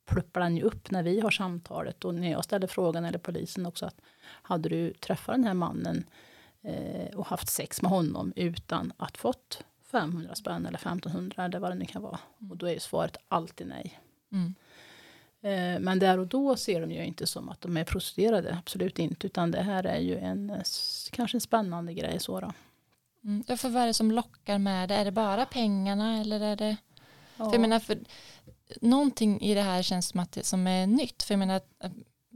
pluppar 0.06 0.40
den 0.40 0.56
ju 0.56 0.62
upp 0.62 0.90
när 0.90 1.02
vi 1.02 1.20
har 1.20 1.30
samtalet 1.30 2.04
och 2.04 2.14
när 2.14 2.30
jag 2.30 2.44
ställer 2.44 2.66
frågan 2.66 3.04
eller 3.04 3.18
polisen 3.18 3.66
också 3.66 3.86
att 3.86 4.00
hade 4.22 4.68
du 4.68 4.92
träffat 4.92 5.34
den 5.34 5.44
här 5.44 5.54
mannen 5.54 6.04
eh, 6.62 7.16
och 7.16 7.26
haft 7.26 7.48
sex 7.48 7.82
med 7.82 7.90
honom 7.90 8.32
utan 8.36 8.92
att 8.96 9.18
fått 9.18 9.64
500 9.82 10.34
spänn 10.34 10.66
eller 10.66 10.78
1500 10.78 11.44
eller 11.44 11.58
vad 11.58 11.70
det 11.70 11.74
nu 11.74 11.84
kan 11.84 12.02
vara. 12.02 12.18
Och 12.50 12.56
då 12.56 12.66
är 12.66 12.72
ju 12.72 12.80
svaret 12.80 13.16
alltid 13.28 13.66
nej. 13.66 14.00
Mm. 14.32 14.54
Eh, 15.42 15.80
men 15.80 15.98
där 15.98 16.18
och 16.18 16.26
då 16.26 16.56
ser 16.56 16.80
de 16.80 16.90
ju 16.90 17.04
inte 17.04 17.26
som 17.26 17.48
att 17.48 17.60
de 17.60 17.76
är 17.76 17.84
prostituerade, 17.84 18.56
absolut 18.58 18.98
inte, 18.98 19.26
utan 19.26 19.50
det 19.50 19.62
här 19.62 19.84
är 19.84 20.00
ju 20.00 20.18
en 20.18 20.50
eh, 20.50 20.62
kanske 21.10 21.36
en 21.36 21.40
spännande 21.40 21.94
grej. 21.94 22.20
Så 22.20 22.40
då. 22.40 22.52
Mm. 23.24 23.56
För 23.56 23.68
vad 23.68 23.82
är 23.82 23.86
det 23.86 23.94
som 23.94 24.12
lockar 24.12 24.58
med 24.58 24.88
det? 24.88 24.94
Är 24.94 25.04
det 25.04 25.12
bara 25.12 25.46
pengarna 25.46 26.20
eller 26.20 26.40
är 26.40 26.56
det? 26.56 26.76
Ja. 27.36 27.44
För 27.44 27.52
jag 27.52 27.60
menar, 27.60 27.78
för, 27.78 27.98
någonting 28.80 29.40
i 29.40 29.54
det 29.54 29.62
här 29.62 29.82
känns 29.82 30.08
som 30.08 30.20
att 30.20 30.32
det, 30.32 30.44
som 30.44 30.66
är 30.66 30.86
nytt. 30.86 31.22
För 31.22 31.34
jag 31.34 31.38
menar, 31.38 31.60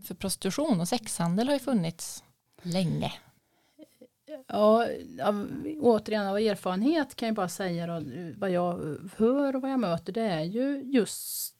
för 0.04 0.14
prostitution 0.14 0.80
och 0.80 0.88
sexhandel 0.88 1.48
har 1.48 1.54
ju 1.54 1.60
funnits 1.60 2.24
länge. 2.62 3.12
Ja, 4.46 4.86
av, 5.22 5.48
återigen 5.80 6.26
av 6.26 6.38
erfarenhet 6.38 7.16
kan 7.16 7.26
jag 7.26 7.34
bara 7.34 7.48
säga 7.48 7.86
då, 7.86 8.02
vad 8.36 8.50
jag 8.50 8.96
hör 9.16 9.56
och 9.56 9.62
vad 9.62 9.70
jag 9.70 9.80
möter 9.80 10.12
det 10.12 10.22
är 10.22 10.42
ju 10.42 10.82
just 10.84 11.54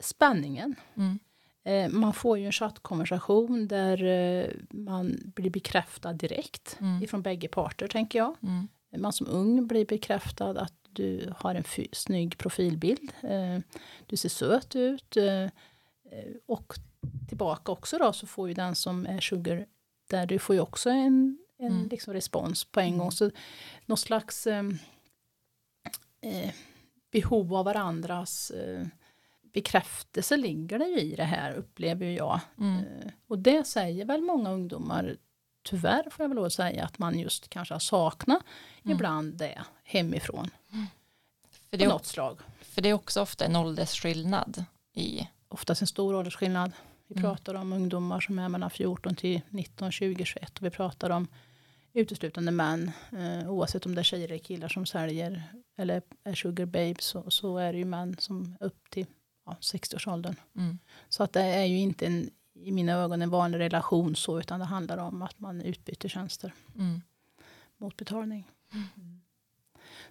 spänningen. 0.00 0.74
Mm. 0.96 1.18
Eh, 1.64 1.88
man 1.88 2.12
får 2.12 2.38
ju 2.38 2.46
en 2.46 2.52
chattkonversation 2.52 3.68
där 3.68 4.04
eh, 4.04 4.50
man 4.70 5.32
blir 5.34 5.50
bekräftad 5.50 6.12
direkt 6.12 6.76
mm. 6.80 7.02
ifrån 7.02 7.22
bägge 7.22 7.48
parter, 7.48 7.88
tänker 7.88 8.18
jag. 8.18 8.36
Mm. 8.42 8.68
Man 8.96 9.12
som 9.12 9.26
ung 9.26 9.66
blir 9.66 9.86
bekräftad 9.86 10.60
att 10.60 10.74
du 10.90 11.32
har 11.36 11.54
en 11.54 11.64
snygg 11.92 12.38
profilbild. 12.38 13.12
Eh, 13.22 13.58
du 14.06 14.16
ser 14.16 14.28
söt 14.28 14.76
ut. 14.76 15.16
Och 16.46 16.74
tillbaka 17.28 17.72
också 17.72 17.98
då 17.98 18.12
så 18.12 18.26
får 18.26 18.48
ju 18.48 18.54
den 18.54 18.74
som 18.74 19.06
är 19.06 19.20
sugar 19.20 19.66
där 20.10 20.26
du 20.26 20.38
får 20.38 20.54
ju 20.54 20.60
också 20.60 20.90
en, 20.90 21.38
en 21.58 21.72
mm. 21.72 21.88
liksom 21.88 22.14
respons 22.14 22.64
på 22.64 22.80
en 22.80 22.98
gång. 22.98 23.00
Mm. 23.00 23.10
Så 23.10 23.30
någon 23.86 23.98
slags 23.98 24.46
eh, 24.46 24.64
behov 27.10 27.54
av 27.54 27.64
varandras 27.64 28.50
eh, 28.50 28.86
bekräftelse 29.56 30.36
ligger 30.36 30.78
det 30.78 30.84
ju 30.84 31.00
i 31.00 31.16
det 31.16 31.24
här, 31.24 31.52
upplever 31.52 32.06
jag. 32.06 32.40
Mm. 32.58 32.78
Eh, 32.78 33.10
och 33.28 33.38
det 33.38 33.66
säger 33.66 34.04
väl 34.04 34.22
många 34.22 34.50
ungdomar, 34.50 35.16
tyvärr 35.62 36.10
får 36.10 36.24
jag 36.24 36.28
väl 36.28 36.36
lov 36.36 36.44
att 36.44 36.52
säga, 36.52 36.84
att 36.84 36.98
man 36.98 37.18
just 37.18 37.48
kanske 37.48 37.74
har 37.74 37.78
saknat 37.78 38.42
mm. 38.84 38.96
ibland 38.96 39.34
det 39.34 39.62
hemifrån. 39.84 40.50
Mm. 40.72 40.86
För 41.70 41.76
det 41.76 41.84
är, 41.84 41.88
något 41.88 42.06
slag. 42.06 42.38
För 42.60 42.82
det 42.82 42.88
är 42.88 42.92
också 42.92 43.20
ofta 43.20 43.44
en 43.44 43.56
åldersskillnad 43.56 44.64
i... 44.94 45.28
Oftast 45.48 45.80
en 45.80 45.86
stor 45.86 46.14
åldersskillnad. 46.14 46.72
Vi 47.06 47.18
mm. 47.18 47.22
pratar 47.22 47.54
om 47.54 47.72
ungdomar 47.72 48.20
som 48.20 48.38
är 48.38 48.48
mellan 48.48 48.70
14 48.70 49.14
till 49.14 49.40
19, 49.48 49.92
20, 49.92 50.24
21 50.24 50.58
och 50.58 50.66
vi 50.66 50.70
pratar 50.70 51.10
om 51.10 51.28
uteslutande 51.92 52.52
män. 52.52 52.90
Eh, 53.12 53.50
oavsett 53.50 53.86
om 53.86 53.94
det 53.94 54.00
är 54.00 54.04
tjejer 54.04 54.28
eller 54.28 54.38
killar 54.38 54.68
som 54.68 54.86
säljer 54.86 55.42
eller 55.76 56.02
är 56.24 56.34
sugar 56.34 56.66
babes 56.66 57.04
så, 57.04 57.30
så 57.30 57.58
är 57.58 57.72
det 57.72 57.78
ju 57.78 57.84
män 57.84 58.16
som 58.18 58.56
upp 58.60 58.90
till 58.90 59.06
ja, 59.46 59.56
60-årsåldern. 59.60 60.34
Mm. 60.56 60.78
Så 61.08 61.22
att 61.22 61.32
det 61.32 61.42
är 61.42 61.64
ju 61.64 61.78
inte 61.78 62.06
en, 62.06 62.30
i 62.54 62.72
mina 62.72 62.92
ögon 62.92 63.22
en 63.22 63.30
vanlig 63.30 63.58
relation 63.58 64.16
så, 64.16 64.38
utan 64.38 64.60
det 64.60 64.66
handlar 64.66 64.98
om 64.98 65.22
att 65.22 65.40
man 65.40 65.60
utbyter 65.60 66.08
tjänster 66.08 66.54
mm. 66.74 67.02
mot 67.76 67.96
betalning. 67.96 68.50
Mm. 68.72 69.20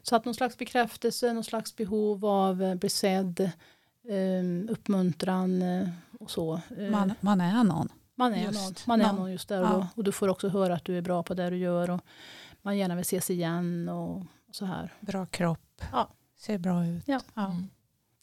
Så 0.01 0.15
att 0.15 0.25
någon 0.25 0.35
slags 0.35 0.57
bekräftelse, 0.57 1.33
någon 1.33 1.43
slags 1.43 1.75
behov 1.75 2.25
av 2.25 2.61
att 2.63 2.79
bli 2.79 2.89
sedd, 2.89 3.39
eh, 4.07 4.71
uppmuntran 4.71 5.61
eh, 5.61 5.89
och 6.19 6.31
så. 6.31 6.61
Eh, 6.77 6.89
man, 6.89 7.13
man 7.21 7.41
är 7.41 7.63
någon. 7.63 7.89
Man 8.15 8.33
är 8.33 8.43
just, 8.43 8.63
någon. 8.63 8.73
Man 8.87 9.01
är 9.01 9.07
någon, 9.07 9.15
någon 9.15 9.31
just 9.31 9.49
där 9.49 9.61
och, 9.61 9.67
ja. 9.67 9.87
och 9.95 10.03
du 10.03 10.11
får 10.11 10.27
också 10.27 10.49
höra 10.49 10.75
att 10.75 10.85
du 10.85 10.97
är 10.97 11.01
bra 11.01 11.23
på 11.23 11.33
det 11.33 11.49
du 11.49 11.57
gör 11.57 11.89
och 11.89 12.01
man 12.61 12.77
gärna 12.77 12.95
vill 12.95 13.01
ses 13.01 13.29
igen 13.29 13.89
och, 13.89 14.17
och 14.47 14.55
så 14.55 14.65
här. 14.65 14.93
Bra 14.99 15.25
kropp, 15.25 15.81
ja. 15.91 16.09
ser 16.37 16.57
bra 16.57 16.85
ut. 16.85 17.03
Ja. 17.07 17.19
ja. 17.33 17.45
Mm. 17.45 17.67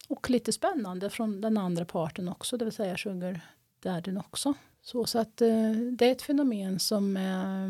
Och 0.07 0.29
lite 0.29 0.51
spännande 0.51 1.09
från 1.09 1.41
den 1.41 1.57
andra 1.57 1.85
parten 1.85 2.27
också, 2.27 2.57
det 2.57 2.65
vill 2.65 2.73
säga 2.73 2.97
sugar 2.97 3.41
daddyn 3.79 4.17
också. 4.17 4.53
Så, 4.81 5.05
så 5.05 5.19
att 5.19 5.41
eh, 5.41 5.71
det 5.97 6.05
är 6.05 6.11
ett 6.11 6.21
fenomen 6.21 6.79
som 6.79 7.17
är 7.17 7.69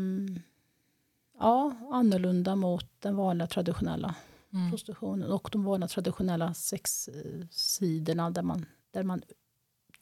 ja, 1.38 1.76
annorlunda 1.90 2.56
mot 2.56 2.86
den 2.98 3.16
vanliga 3.16 3.46
traditionella 3.46 4.14
mm. 4.52 4.70
prostitutionen 4.70 5.32
och 5.32 5.48
de 5.52 5.64
vanliga 5.64 5.88
traditionella 5.88 6.54
sexsidorna 6.54 8.30
där 8.30 8.42
man, 8.42 8.66
där 8.90 9.02
man 9.02 9.22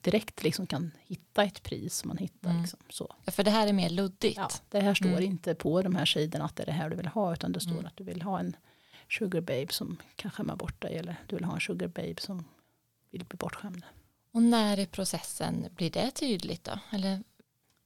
direkt 0.00 0.42
liksom 0.42 0.66
kan 0.66 0.90
hitta 1.00 1.44
ett 1.44 1.62
pris. 1.62 2.04
Man 2.04 2.16
hittar 2.16 2.50
mm. 2.50 2.62
liksom, 2.62 2.80
så. 2.88 3.14
Ja, 3.24 3.32
för 3.32 3.44
det 3.44 3.50
här 3.50 3.66
är 3.66 3.72
mer 3.72 3.90
luddigt. 3.90 4.36
Ja, 4.36 4.48
det 4.68 4.80
här 4.80 4.94
står 4.94 5.08
mm. 5.08 5.22
inte 5.22 5.54
på 5.54 5.82
de 5.82 5.94
här 5.94 6.04
sidorna 6.04 6.44
att 6.44 6.56
det 6.56 6.62
är 6.62 6.66
det 6.66 6.72
här 6.72 6.90
du 6.90 6.96
vill 6.96 7.06
ha 7.06 7.32
utan 7.32 7.52
det 7.52 7.60
står 7.60 7.72
mm. 7.72 7.86
att 7.86 7.96
du 7.96 8.04
vill 8.04 8.22
ha 8.22 8.40
en 8.40 8.56
sugar 9.12 9.40
babe 9.40 9.68
som 9.70 9.96
kan 10.16 10.30
skämma 10.30 10.56
bort 10.56 10.82
dig 10.82 10.96
eller 10.96 11.16
du 11.26 11.36
vill 11.36 11.44
ha 11.44 11.54
en 11.54 11.60
sugar 11.60 11.88
babe 11.88 12.14
som 12.18 12.44
vill 13.10 13.24
bli 13.24 13.36
bortskämd. 13.36 13.84
Och 14.32 14.42
när 14.42 14.78
i 14.78 14.86
processen 14.86 15.66
blir 15.76 15.90
det 15.90 16.10
tydligt 16.10 16.64
då? 16.64 16.78
Eller? 16.90 17.22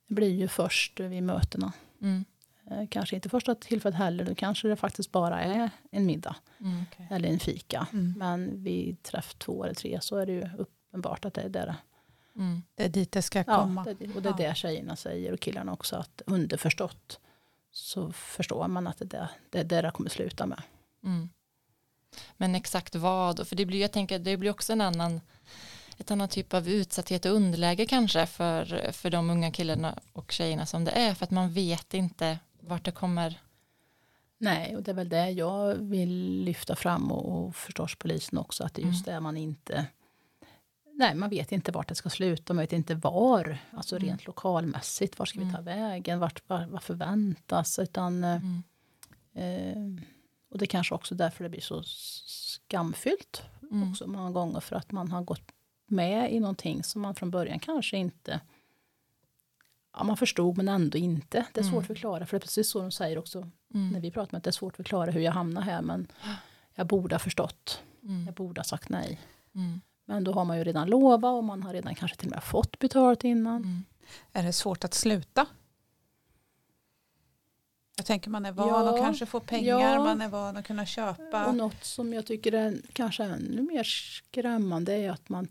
Det 0.08 0.14
blir 0.14 0.34
ju 0.34 0.48
först 0.48 1.00
vid 1.00 1.22
mötena. 1.22 1.72
Mm. 2.02 2.24
Eh, 2.70 2.88
kanske 2.90 3.16
inte 3.16 3.28
första 3.28 3.54
tillfället 3.54 3.98
heller, 3.98 4.24
då 4.24 4.34
kanske 4.34 4.68
det 4.68 4.76
faktiskt 4.76 5.12
bara 5.12 5.40
är 5.40 5.70
en 5.90 6.06
middag. 6.06 6.36
Mm, 6.60 6.82
okay. 6.82 7.06
Eller 7.10 7.28
en 7.28 7.38
fika. 7.38 7.86
Mm. 7.92 8.14
Men 8.16 8.62
vid 8.62 9.02
träff 9.02 9.34
två 9.34 9.64
eller 9.64 9.74
tre 9.74 9.98
så 10.00 10.16
är 10.16 10.26
det 10.26 10.32
ju 10.32 10.48
uppenbart 10.58 11.24
att 11.24 11.34
det 11.34 11.40
är 11.40 11.48
där 11.48 11.74
mm. 12.36 12.62
det 12.74 12.84
är 12.84 12.88
dit 12.88 13.12
det 13.12 13.22
ska 13.22 13.44
komma. 13.44 13.84
Ja, 13.86 13.94
det, 13.98 14.14
och 14.14 14.22
det 14.22 14.28
är 14.28 14.48
det 14.48 14.56
tjejerna 14.56 14.96
säger 14.96 15.32
och 15.32 15.40
killarna 15.40 15.72
också. 15.72 15.96
Att 15.96 16.22
underförstått 16.26 17.20
så 17.70 18.12
förstår 18.12 18.68
man 18.68 18.86
att 18.86 18.98
det 18.98 19.14
är 19.14 19.28
det, 19.50 19.62
det, 19.62 19.82
det 19.82 19.90
kommer 19.90 20.10
sluta 20.10 20.46
med. 20.46 20.62
Mm. 21.06 21.28
Men 22.36 22.54
exakt 22.54 22.94
vad, 22.94 23.48
för 23.48 23.56
det 23.56 23.66
blir, 23.66 23.80
jag 23.80 23.92
tänker, 23.92 24.18
det 24.18 24.36
blir 24.36 24.50
också 24.50 24.72
en 24.72 24.80
annan 24.80 25.20
ett 25.98 26.10
annat 26.10 26.30
typ 26.30 26.54
av 26.54 26.68
utsatthet 26.68 27.24
och 27.24 27.32
underläge 27.32 27.86
kanske 27.86 28.26
för, 28.26 28.92
för 28.92 29.10
de 29.10 29.30
unga 29.30 29.50
killarna 29.50 29.98
och 30.12 30.32
tjejerna 30.32 30.66
som 30.66 30.84
det 30.84 30.90
är 30.90 31.14
för 31.14 31.24
att 31.24 31.30
man 31.30 31.52
vet 31.52 31.94
inte 31.94 32.38
vart 32.60 32.84
det 32.84 32.90
kommer 32.90 33.40
Nej, 34.38 34.76
och 34.76 34.82
det 34.82 34.90
är 34.90 34.94
väl 34.94 35.08
det 35.08 35.30
jag 35.30 35.74
vill 35.74 36.42
lyfta 36.44 36.76
fram 36.76 37.12
och, 37.12 37.46
och 37.46 37.56
förstås 37.56 37.94
polisen 37.98 38.38
också, 38.38 38.64
att 38.64 38.74
det 38.74 38.82
är 38.82 38.86
just 38.86 39.06
mm. 39.06 39.14
det 39.14 39.20
man 39.20 39.36
inte... 39.36 39.86
Nej, 40.92 41.14
man 41.14 41.30
vet 41.30 41.52
inte 41.52 41.72
vart 41.72 41.88
det 41.88 41.94
ska 41.94 42.10
sluta, 42.10 42.54
man 42.54 42.62
vet 42.62 42.72
inte 42.72 42.94
var, 42.94 43.58
alltså 43.70 43.96
mm. 43.96 44.08
rent 44.08 44.26
lokalmässigt, 44.26 45.18
var 45.18 45.26
ska 45.26 45.38
vi 45.38 45.52
ta 45.52 45.58
mm. 45.58 45.64
vägen, 45.64 46.18
vart, 46.18 46.48
var, 46.48 46.66
vad 46.66 46.82
förväntas, 46.82 47.78
utan... 47.78 48.24
Mm. 48.24 48.62
Eh, 49.34 50.04
och 50.56 50.60
det 50.60 50.66
kanske 50.66 50.94
också 50.94 51.14
därför 51.14 51.44
det 51.44 51.50
blir 51.50 51.60
så 51.60 51.82
skamfyllt 51.84 53.42
mm. 53.70 53.90
också 53.90 54.06
många 54.06 54.30
gånger, 54.30 54.60
för 54.60 54.76
att 54.76 54.92
man 54.92 55.10
har 55.10 55.22
gått 55.22 55.52
med 55.86 56.32
i 56.32 56.40
någonting 56.40 56.84
som 56.84 57.02
man 57.02 57.14
från 57.14 57.30
början 57.30 57.58
kanske 57.58 57.96
inte 57.96 58.40
ja, 59.92 60.04
man 60.04 60.16
förstod 60.16 60.56
men 60.56 60.68
ändå 60.68 60.98
inte. 60.98 61.46
Det 61.52 61.60
är 61.60 61.64
svårt 61.64 61.72
mm. 61.72 61.80
att 61.80 61.86
förklara, 61.86 62.26
för 62.26 62.36
det 62.36 62.38
är 62.38 62.46
precis 62.46 62.70
så 62.70 62.80
de 62.80 62.90
säger 62.90 63.18
också 63.18 63.38
mm. 63.74 63.88
när 63.90 64.00
vi 64.00 64.10
pratar 64.10 64.32
med 64.32 64.38
att 64.38 64.44
det 64.44 64.50
är 64.50 64.52
svårt 64.52 64.72
att 64.72 64.76
förklara 64.76 65.10
hur 65.10 65.20
jag 65.20 65.32
hamnar 65.32 65.62
här, 65.62 65.82
men 65.82 66.06
jag 66.74 66.86
borde 66.86 67.14
ha 67.14 67.20
förstått. 67.20 67.82
Mm. 68.02 68.24
Jag 68.26 68.34
borde 68.34 68.60
ha 68.60 68.64
sagt 68.64 68.88
nej. 68.88 69.20
Mm. 69.54 69.80
Men 70.04 70.24
då 70.24 70.32
har 70.32 70.44
man 70.44 70.58
ju 70.58 70.64
redan 70.64 70.88
lovat 70.88 71.36
och 71.36 71.44
man 71.44 71.62
har 71.62 71.72
redan 71.72 71.94
kanske 71.94 72.16
till 72.16 72.28
och 72.28 72.34
med 72.34 72.44
fått 72.44 72.78
betalt 72.78 73.24
innan. 73.24 73.84
Är 74.32 74.42
det 74.42 74.52
svårt 74.52 74.84
att 74.84 74.94
sluta? 74.94 75.46
Jag 77.96 78.06
tänker 78.06 78.30
man 78.30 78.46
är 78.46 78.52
van 78.52 78.68
ja, 78.68 78.94
att 78.94 79.00
kanske 79.00 79.26
få 79.26 79.40
pengar, 79.40 79.80
ja. 79.80 80.04
man 80.04 80.20
är 80.20 80.28
van 80.28 80.56
att 80.56 80.66
kunna 80.66 80.86
köpa. 80.86 81.46
Och 81.46 81.54
något 81.54 81.84
som 81.84 82.12
jag 82.12 82.26
tycker 82.26 82.52
är 82.52 82.80
kanske 82.92 83.24
ännu 83.24 83.62
mer 83.62 83.84
skrämmande 83.84 84.92
är 84.92 85.10
att 85.10 85.28
man 85.28 85.48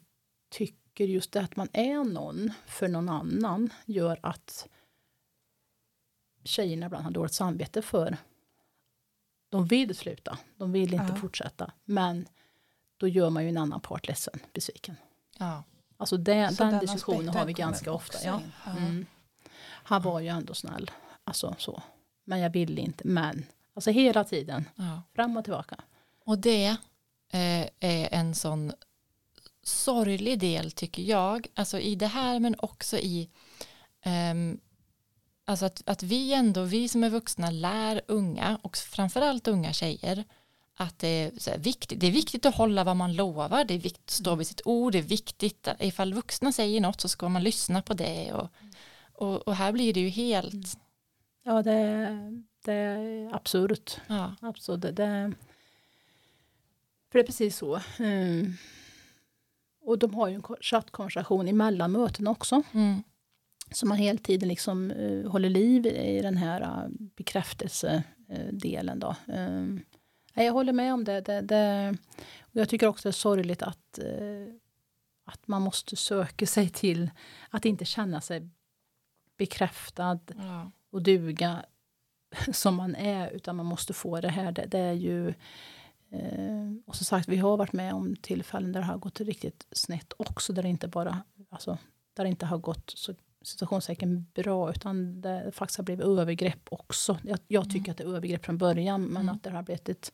tycker 0.50 1.06
just 1.06 1.32
det 1.32 1.42
att 1.42 1.56
man 1.56 1.68
är 1.74 2.04
någon 2.04 2.52
för 2.68 2.88
någon 2.88 3.10
annan 3.10 3.74
gör 3.86 4.20
att 4.24 4.68
tjejerna 6.44 6.86
ibland 6.86 7.04
har 7.04 7.12
dåligt 7.12 7.34
samvete 7.34 7.82
för 7.82 8.18
de 9.50 9.66
vill 9.66 9.96
sluta, 9.96 10.38
de 10.58 10.72
vill 10.72 10.94
inte 10.94 11.06
ja. 11.10 11.16
fortsätta, 11.16 11.72
men 11.86 12.28
då 12.98 13.08
gör 13.08 13.30
man 13.30 13.44
ju 13.44 13.50
en 13.50 13.58
annan 13.58 13.82
part 13.82 14.08
ledsen, 14.08 14.40
besviken. 14.54 14.96
Ja. 15.38 15.64
Alltså 15.98 16.18
det, 16.18 16.34
den, 16.34 16.56
den 16.72 16.80
diskussionen 16.80 17.30
har 17.30 17.46
vi 17.46 17.54
ganska 17.54 17.92
ofta. 17.92 18.18
Ja. 18.24 18.42
Mm. 18.78 19.06
Han 19.64 20.02
var 20.02 20.20
ju 20.20 20.28
ändå 20.28 20.54
snäll, 20.54 20.92
alltså 21.24 21.56
så. 21.58 21.84
Men 22.26 22.40
jag 22.40 22.50
ville 22.50 22.82
inte, 22.82 23.08
men 23.08 23.46
alltså 23.74 23.92
hela 23.92 24.24
tiden, 24.24 24.66
ja. 24.76 25.02
fram 25.16 25.38
och 25.38 25.44
tillbaka. 25.44 25.76
Och 26.26 26.40
det 26.40 26.68
eh, 27.32 27.68
är 27.80 28.08
en 28.12 28.36
sån 28.36 28.74
sorglig 29.64 30.40
del 30.40 30.72
tycker 30.72 31.04
jag, 31.04 31.48
alltså 31.54 31.80
i 31.80 31.96
det 31.96 32.08
här 32.08 32.40
men 32.40 32.56
också 32.60 32.98
i 32.98 33.30
um, 34.06 34.60
alltså 35.46 35.66
att, 35.66 35.82
att 35.86 36.04
vi 36.04 36.34
ändå, 36.34 36.64
vi 36.64 36.90
som 36.90 37.04
är 37.04 37.10
vuxna 37.10 37.52
lär 37.52 38.02
unga 38.08 38.60
och 38.62 38.78
framförallt 38.78 39.48
unga 39.48 39.74
tjejer 39.74 40.24
att 40.78 41.00
det 41.00 41.08
är, 41.08 41.58
viktigt, 41.58 42.00
det 42.00 42.08
är 42.08 42.12
viktigt 42.12 42.46
att 42.46 42.56
hålla 42.56 42.84
vad 42.84 42.98
man 42.98 43.16
lovar, 43.16 43.64
det 43.64 43.74
är 43.74 43.80
viktigt 43.80 44.06
att 44.06 44.10
stå 44.10 44.36
vid 44.36 44.48
sitt 44.48 44.62
ord, 44.66 44.92
det 44.92 44.98
är 44.98 45.02
viktigt 45.04 45.68
att 45.68 45.84
ifall 45.84 46.14
vuxna 46.14 46.52
säger 46.52 46.82
något 46.82 47.02
så 47.02 47.08
ska 47.08 47.30
man 47.30 47.44
lyssna 47.44 47.82
på 47.82 47.94
det. 47.94 48.34
Och, 48.34 48.50
och, 49.14 49.48
och 49.48 49.56
här 49.56 49.72
blir 49.72 49.94
det 49.94 50.00
ju 50.00 50.10
helt 50.10 50.54
mm. 50.54 50.66
Ja 51.48 51.64
det, 51.64 52.10
det 52.66 52.74
är 52.74 53.36
absurt. 53.36 54.02
Ja. 54.08 54.36
absurt. 54.42 54.82
Det, 54.82 54.92
det, 54.92 55.34
för 57.12 57.20
det 57.20 57.24
är 57.24 57.26
precis 57.26 57.58
så. 57.58 57.80
Mm. 58.00 58.54
Och 59.82 60.00
de 60.00 60.16
har 60.16 60.28
ju 60.28 60.36
en 60.36 60.44
chattkonversation 60.62 61.48
emellan 61.48 61.92
möten 61.92 62.28
också. 62.28 62.64
Mm. 62.72 63.04
Så 63.72 63.86
man 63.86 63.98
hela 63.98 64.20
tiden 64.20 64.50
liksom 64.50 64.92
uh, 64.92 65.30
håller 65.30 65.50
liv 65.50 65.86
i 65.86 66.22
den 66.22 66.38
här 66.38 66.62
uh, 66.62 66.90
bekräftelsedelen. 67.16 69.00
Då. 69.00 69.16
Um, 69.28 69.86
jag 70.34 70.54
håller 70.54 70.74
med 70.74 70.94
om 70.94 71.04
det. 71.04 71.22
det, 71.22 71.42
det 71.42 71.98
och 72.42 72.56
jag 72.56 72.70
tycker 72.70 72.88
också 72.88 73.08
det 73.08 73.10
är 73.10 73.14
sorgligt 73.14 73.62
att, 73.62 74.00
uh, 74.04 74.48
att 75.26 75.48
man 75.48 75.62
måste 75.62 75.96
söka 75.96 76.46
sig 76.46 76.70
till 76.70 77.12
att 77.50 77.66
inte 77.66 77.86
känna 77.86 78.22
sig 78.22 78.50
bekräftad 79.38 80.20
ja. 80.38 80.72
Och 80.96 81.04
duga 81.04 81.66
som 82.54 82.76
man 82.76 82.96
är, 82.96 83.30
utan 83.30 83.56
man 83.56 83.66
måste 83.66 83.94
få 83.94 84.22
det 84.22 84.30
här. 84.30 84.52
Det, 84.52 84.66
det 84.66 84.80
är 84.80 84.94
ju 84.94 85.34
Eh, 86.10 86.72
och 86.86 86.96
som 86.96 87.06
sagt, 87.06 87.30
vi 87.30 87.38
har 87.38 87.58
varit 87.58 87.74
med 87.74 87.94
om 87.94 88.16
tillfällen 88.16 88.72
där 88.72 88.80
det 88.80 88.86
har 88.86 88.98
gått 88.98 89.22
riktigt 89.22 89.68
snett 89.72 90.14
också, 90.18 90.54
där 90.54 90.64
det 90.64 90.70
inte 90.70 90.88
bara, 90.88 91.24
alltså 91.50 91.78
där 92.14 92.24
det 92.24 92.30
inte 92.30 92.46
har 92.46 92.58
gått 92.58 92.94
så 92.96 93.14
situationssäkert 93.42 94.10
bra 94.34 94.70
utan 94.70 95.22
det 95.22 95.52
faktiskt 95.52 95.78
har 95.78 95.84
blivit 95.84 96.06
övergrepp 96.06 96.68
också. 96.70 97.18
Jag, 97.24 97.40
jag 97.48 97.64
tycker 97.64 97.78
mm. 97.78 97.92
att 97.92 97.98
det 97.98 98.04
är 98.04 98.16
övergrepp 98.16 98.46
från 98.46 98.58
början 98.58 99.02
men 99.04 99.22
mm. 99.22 99.36
att 99.36 99.44
det 99.44 99.50
har 99.50 99.64
blivit 99.64 99.90
ett 99.90 100.14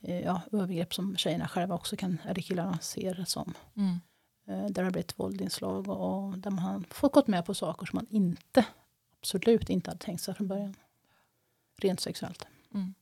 eh, 0.00 0.20
ja, 0.20 0.42
övergrepp 0.52 0.94
som 0.94 1.16
tjejerna 1.16 1.48
själva 1.48 1.74
också 1.74 1.96
kan, 1.96 2.18
eller 2.24 2.42
killarna 2.42 2.78
ser 2.78 3.14
det 3.14 3.26
som. 3.26 3.54
Mm. 3.76 4.00
Eh, 4.48 4.66
där 4.66 4.70
det 4.70 4.82
har 4.82 4.90
blivit 4.90 5.18
våldinslag 5.18 5.88
och 5.88 6.38
där 6.38 6.50
man 6.50 6.64
har 6.64 6.82
fått 6.90 7.12
gått 7.12 7.26
med 7.26 7.46
på 7.46 7.54
saker 7.54 7.86
som 7.86 7.96
man 7.96 8.06
inte, 8.10 8.64
absolut 9.26 9.70
inte 9.70 9.90
hade 9.90 10.04
tänkt 10.04 10.20
sig 10.20 10.34
från 10.34 10.48
början. 10.48 10.74
Rent 11.76 12.00
sexuellt. 12.00 12.46
Mm. 12.74 12.94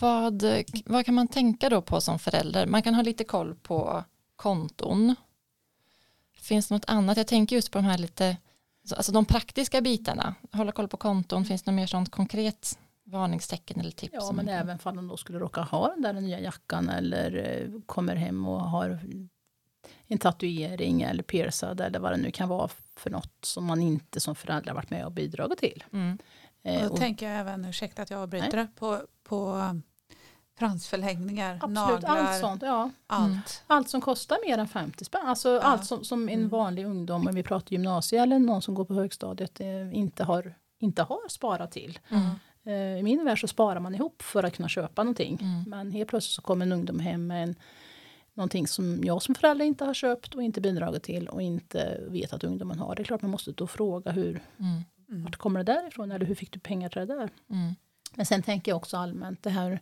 Vad, 0.00 0.44
vad 0.86 1.06
kan 1.06 1.14
man 1.14 1.28
tänka 1.28 1.68
då 1.68 1.82
på 1.82 2.00
som 2.00 2.18
förälder? 2.18 2.66
Man 2.66 2.82
kan 2.82 2.94
ha 2.94 3.02
lite 3.02 3.24
koll 3.24 3.54
på 3.54 4.04
konton. 4.36 5.14
Finns 6.34 6.68
det 6.68 6.74
något 6.74 6.84
annat? 6.90 7.16
Jag 7.16 7.26
tänker 7.26 7.56
just 7.56 7.70
på 7.70 7.78
de 7.78 7.84
här 7.84 7.98
lite, 7.98 8.36
alltså 8.96 9.12
de 9.12 9.24
praktiska 9.24 9.80
bitarna. 9.80 10.34
Hålla 10.52 10.72
koll 10.72 10.88
på 10.88 10.96
konton. 10.96 11.44
Finns 11.44 11.62
det 11.62 11.70
något 11.70 11.76
mer 11.76 11.86
sånt 11.86 12.10
konkret 12.10 12.78
varningstecken 13.04 13.80
eller 13.80 13.90
tips? 13.90 14.14
Ja, 14.14 14.32
men 14.32 14.46
kan... 14.46 14.54
även 14.54 14.78
om 14.84 14.96
de 14.96 15.08
då 15.08 15.16
skulle 15.16 15.38
råka 15.38 15.60
ha 15.60 15.88
den 15.88 16.02
där 16.02 16.12
nya 16.12 16.40
jackan 16.40 16.88
eller 16.88 17.36
eh, 17.36 17.80
kommer 17.86 18.16
hem 18.16 18.46
och 18.46 18.60
har 18.60 19.00
en 20.06 20.18
tatuering 20.18 21.02
eller 21.02 21.22
piercad 21.22 21.80
eller 21.80 21.98
vad 21.98 22.12
det 22.12 22.16
nu 22.16 22.30
kan 22.30 22.48
vara 22.48 22.68
för 22.96 23.10
något 23.10 23.44
som 23.44 23.64
man 23.64 23.80
inte 23.80 24.20
som 24.20 24.34
förälder 24.34 24.74
varit 24.74 24.90
med 24.90 25.06
och 25.06 25.12
bidragit 25.12 25.58
till. 25.58 25.84
Mm. 25.92 26.18
Eh, 26.62 26.82
och 26.82 26.88
då 26.88 26.92
och, 26.92 26.98
tänker 26.98 27.30
jag 27.30 27.40
även, 27.40 27.64
ursäkta 27.64 28.02
att 28.02 28.10
jag 28.10 28.20
avbryter 28.20 28.56
det, 28.56 28.68
på, 28.76 29.00
på 29.24 29.52
um, 29.52 29.82
fransförlängningar, 30.58 31.54
Absolut, 31.54 32.02
naglar, 32.02 32.16
allt 32.16 32.40
sånt. 32.40 32.62
Ja. 32.62 32.90
Allt. 33.06 33.30
Mm. 33.30 33.42
allt 33.66 33.88
som 33.88 34.00
kostar 34.00 34.38
mer 34.46 34.58
än 34.58 34.68
50 34.68 35.04
spänn. 35.04 35.26
Alltså 35.26 35.48
ja. 35.48 35.60
allt 35.60 35.84
som, 35.84 36.04
som 36.04 36.28
en 36.28 36.34
mm. 36.34 36.48
vanlig 36.48 36.86
ungdom, 36.86 37.26
om 37.26 37.34
vi 37.34 37.42
pratar 37.42 37.72
gymnasie 37.72 38.22
eller 38.22 38.38
någon 38.38 38.62
som 38.62 38.74
går 38.74 38.84
på 38.84 38.94
högstadiet, 38.94 39.60
eh, 39.60 39.94
inte, 39.94 40.24
har, 40.24 40.54
inte 40.78 41.02
har 41.02 41.28
sparat 41.28 41.72
till. 41.72 41.98
Mm. 42.08 42.30
Eh, 42.64 42.98
I 42.98 43.02
min 43.02 43.24
värld 43.24 43.40
så 43.40 43.48
sparar 43.48 43.80
man 43.80 43.94
ihop 43.94 44.22
för 44.22 44.42
att 44.42 44.56
kunna 44.56 44.68
köpa 44.68 45.02
någonting. 45.02 45.38
Mm. 45.40 45.64
Men 45.66 45.92
helt 45.92 46.08
plötsligt 46.08 46.34
så 46.34 46.42
kommer 46.42 46.66
en 46.66 46.72
ungdom 46.72 47.00
hem 47.00 47.26
med 47.26 47.42
en, 47.42 47.54
någonting 48.34 48.66
som 48.66 49.04
jag 49.04 49.22
som 49.22 49.34
förälder 49.34 49.64
inte 49.64 49.84
har 49.84 49.94
köpt 49.94 50.34
och 50.34 50.42
inte 50.42 50.60
bidragit 50.60 51.02
till 51.02 51.28
och 51.28 51.42
inte 51.42 52.00
vet 52.08 52.32
att 52.32 52.44
ungdomen 52.44 52.78
har. 52.78 52.94
Det 52.94 53.02
är 53.02 53.04
klart 53.04 53.22
man 53.22 53.30
måste 53.30 53.52
då 53.52 53.66
fråga 53.66 54.10
hur, 54.10 54.42
mm. 54.58 54.82
Mm. 55.10 55.24
Vart 55.24 55.36
kommer 55.36 55.64
det 55.64 55.72
därifrån? 55.72 56.12
Eller 56.12 56.26
hur 56.26 56.34
fick 56.34 56.52
du 56.52 56.58
pengar 56.58 56.88
till 56.88 57.00
det 57.00 57.14
där? 57.14 57.30
Mm. 57.50 57.74
Men 58.14 58.26
sen 58.26 58.42
tänker 58.42 58.72
jag 58.72 58.76
också 58.76 58.96
allmänt 58.96 59.42
det 59.42 59.50
här 59.50 59.80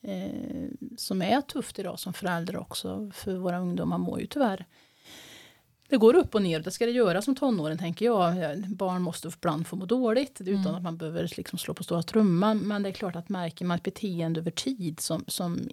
eh, 0.00 0.68
som 0.96 1.22
är 1.22 1.40
tufft 1.40 1.78
idag 1.78 1.98
som 1.98 2.12
förälder 2.12 2.56
också. 2.56 3.10
För 3.14 3.36
våra 3.36 3.58
ungdomar 3.58 3.98
mår 3.98 4.20
ju 4.20 4.26
tyvärr 4.26 4.66
det 5.88 5.96
går 5.96 6.14
upp 6.14 6.34
och 6.34 6.42
ner, 6.42 6.60
det 6.60 6.70
ska 6.70 6.86
det 6.86 6.92
göra 6.92 7.22
som 7.22 7.34
tonåring 7.34 7.78
tänker 7.78 8.04
jag. 8.04 8.34
Barn 8.68 9.02
måste 9.02 9.28
ibland 9.28 9.66
få 9.66 9.76
må 9.76 9.84
dåligt 9.84 10.40
utan 10.40 10.56
mm. 10.56 10.74
att 10.74 10.82
man 10.82 10.96
behöver 10.96 11.32
liksom 11.36 11.58
slå 11.58 11.74
på 11.74 11.84
stora 11.84 12.02
trumman. 12.02 12.58
Men 12.58 12.82
det 12.82 12.88
är 12.88 12.92
klart 12.92 13.16
att 13.16 13.28
märker 13.28 13.64
man 13.64 13.76
ett 13.76 13.82
beteende 13.82 14.40
över 14.40 14.50
tid 14.50 15.00
som, 15.00 15.24
som 15.26 15.68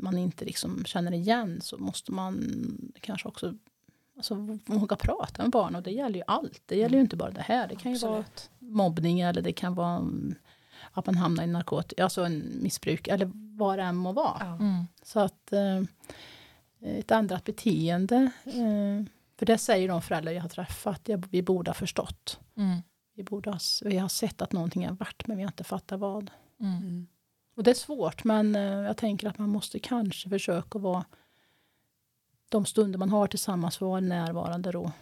man 0.00 0.18
inte 0.18 0.44
liksom 0.44 0.84
känner 0.84 1.12
igen 1.12 1.60
så 1.62 1.78
måste 1.78 2.12
man 2.12 2.44
kanske 3.00 3.28
också 3.28 3.54
Alltså 4.16 4.58
våga 4.66 4.96
prata 4.96 5.42
med 5.42 5.50
barn 5.50 5.74
och 5.74 5.82
det 5.82 5.90
gäller 5.90 6.16
ju 6.16 6.22
allt. 6.26 6.62
Det 6.66 6.76
gäller 6.76 6.94
ju 6.94 7.00
inte 7.00 7.16
bara 7.16 7.30
det 7.30 7.40
här. 7.40 7.68
Det 7.68 7.76
kan 7.76 7.92
ju 7.92 7.96
Absolut. 7.96 8.50
vara 8.58 8.72
mobbning 8.72 9.20
eller 9.20 9.42
det 9.42 9.52
kan 9.52 9.74
vara 9.74 9.96
mm, 9.96 10.34
att 10.92 11.06
man 11.06 11.14
hamnar 11.14 11.44
i 11.44 11.46
narkotika, 11.46 12.04
alltså 12.04 12.24
en 12.24 12.58
missbruk 12.62 13.08
eller 13.08 13.30
vad 13.34 13.78
det 13.78 13.82
än 13.82 13.96
må 13.96 14.12
vara. 14.12 14.46
Mm. 14.46 14.84
Så 15.02 15.20
att 15.20 15.52
eh, 15.52 15.82
ett 16.80 17.10
ändrat 17.10 17.44
beteende. 17.44 18.30
Eh, 18.44 19.04
för 19.40 19.46
det 19.46 19.58
säger 19.58 19.88
de 19.88 20.02
föräldrar 20.02 20.32
jag 20.32 20.42
har 20.42 20.48
träffat, 20.48 21.00
jag, 21.04 21.26
vi 21.30 21.42
borde 21.42 21.70
ha 21.70 21.74
förstått. 21.74 22.40
Mm. 22.56 22.82
Vi, 23.14 23.22
borde 23.22 23.50
ha, 23.50 23.58
vi 23.84 23.98
har 23.98 24.08
sett 24.08 24.42
att 24.42 24.52
någonting 24.52 24.84
är 24.84 24.92
varit 24.92 25.26
men 25.26 25.36
vi 25.36 25.42
har 25.42 25.50
inte 25.50 25.64
fattat 25.64 26.00
vad. 26.00 26.30
Mm. 26.60 26.76
mm. 26.76 27.06
Och 27.56 27.62
det 27.62 27.70
är 27.70 27.74
svårt 27.74 28.24
men 28.24 28.56
eh, 28.56 28.62
jag 28.62 28.96
tänker 28.96 29.28
att 29.28 29.38
man 29.38 29.48
måste 29.48 29.78
kanske 29.78 30.28
försöka 30.28 30.78
vara 30.78 31.04
de 32.48 32.66
stunder 32.66 32.98
man 32.98 33.10
har 33.10 33.26
tillsammans 33.26 33.80
vara 33.80 34.00
närvarande 34.00 34.72
då. 34.72 34.92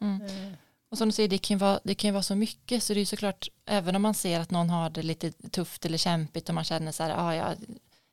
Mm. 0.00 0.22
Eh. 0.22 0.52
Och 0.88 0.98
som 0.98 1.08
du 1.08 1.12
säger, 1.12 1.28
det 1.28 1.38
kan, 1.38 1.58
vara, 1.58 1.80
det 1.84 1.94
kan 1.94 2.08
ju 2.08 2.12
vara 2.12 2.22
så 2.22 2.34
mycket 2.34 2.82
så 2.82 2.94
det 2.94 3.00
är 3.00 3.04
såklart, 3.04 3.48
även 3.66 3.96
om 3.96 4.02
man 4.02 4.14
ser 4.14 4.40
att 4.40 4.50
någon 4.50 4.70
har 4.70 4.90
det 4.90 5.02
lite 5.02 5.32
tufft 5.32 5.84
eller 5.84 5.98
kämpigt 5.98 6.48
och 6.48 6.54
man 6.54 6.64
känner 6.64 6.92
så 6.92 7.02
här, 7.02 7.14
ah, 7.16 7.34
ja, 7.34 7.54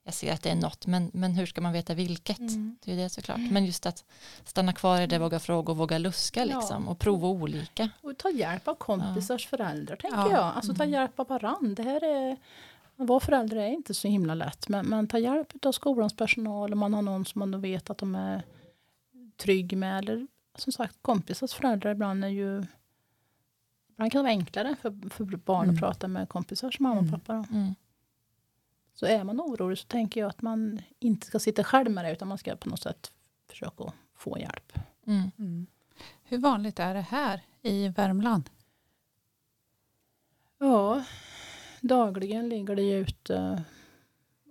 jag 0.06 0.14
ser 0.14 0.34
att 0.34 0.42
det 0.42 0.50
är 0.50 0.56
något, 0.56 0.88
men, 0.88 1.12
men 1.14 1.32
hur 1.32 1.46
ska 1.46 1.62
man 1.62 1.74
veta 1.74 1.94
vilket? 1.94 2.40
Mm. 2.40 2.78
Det 2.86 2.92
är 2.92 2.98
det 2.98 3.10
såklart. 3.10 3.40
Men 3.52 3.66
just 3.66 3.86
att 3.86 4.06
stanna 4.46 4.74
kvar 4.74 5.02
i 5.02 5.08
det, 5.08 5.20
våga 5.20 5.40
fråga 5.40 5.72
och 5.72 5.78
våga 5.78 5.98
luska 5.98 6.46
liksom, 6.46 6.84
ja. 6.86 6.92
och 6.92 7.00
prova 7.00 7.28
olika. 7.28 7.90
Och 8.02 8.18
ta 8.18 8.30
hjälp 8.30 8.68
av 8.68 8.76
kompisars 8.76 9.48
ja. 9.52 9.58
föräldrar, 9.58 9.96
tänker 9.96 10.18
ja. 10.18 10.32
jag. 10.32 10.54
Alltså 10.56 10.74
ta 10.74 10.84
mm. 10.84 10.94
hjälp 10.94 11.20
av 11.20 11.28
varandra. 11.28 11.84
Det 11.84 11.90
här 11.90 12.04
är, 12.04 12.32
att 12.98 13.08
vara 13.08 13.20
förälder 13.20 13.58
är 13.58 13.68
inte 13.68 13.94
så 13.94 14.08
himla 14.08 14.36
lätt, 14.36 14.70
men, 14.70 14.86
men 14.86 15.08
ta 15.08 15.20
hjälp 15.20 15.66
av 15.66 15.72
skolans 15.72 16.16
personal 16.16 16.74
om 16.74 16.80
man 16.80 16.94
har 16.94 17.02
någon 17.02 17.26
som 17.26 17.40
man 17.40 17.62
vet 17.62 17.90
att 17.90 17.98
de 17.98 18.16
är 18.16 18.44
trygg 19.38 19.78
med. 19.78 20.00
Eller 20.00 20.28
som 20.58 20.72
sagt, 20.72 20.98
kompisars 21.02 21.54
föräldrar 21.54 21.92
ibland 21.92 22.26
är 22.26 22.30
ju 22.30 22.66
Ibland 23.94 24.12
kan 24.12 24.20
det 24.20 24.24
vara 24.24 24.32
enklare 24.32 24.76
för, 24.82 25.10
för 25.10 25.24
barn 25.24 25.64
mm. 25.64 25.76
att 25.76 25.80
prata 25.80 26.08
med 26.08 26.30
kompisars 26.30 26.80
mamma 26.80 27.00
och 27.00 27.08
mm. 27.08 27.20
pappa. 27.20 27.46
Mm. 27.52 27.76
Så 28.94 29.06
är 29.06 29.24
man 29.24 29.42
orolig 29.42 29.78
så 29.78 29.88
tänker 29.88 30.22
jag 30.22 30.30
att 30.30 30.42
man 30.42 30.82
inte 31.00 31.28
ska 31.28 31.40
sitta 31.40 31.64
själv 31.64 31.92
med 31.92 32.06
det 32.06 32.12
utan 32.12 32.28
man 32.28 32.38
ska 32.38 32.56
på 32.56 32.70
något 32.70 32.82
sätt 32.82 33.12
försöka 33.50 33.94
få 34.16 34.40
hjälp. 34.40 34.74
Mm. 35.06 35.32
Mm. 35.38 35.68
Hur 36.24 36.38
vanligt 36.38 36.80
är 36.80 36.94
det 36.94 37.02
här 37.02 37.42
i 37.62 37.88
Värmland? 37.88 38.50
Ja, 40.58 41.04
dagligen 41.82 42.50
ligger 42.50 42.76
det 42.76 42.92
ute, 42.92 43.64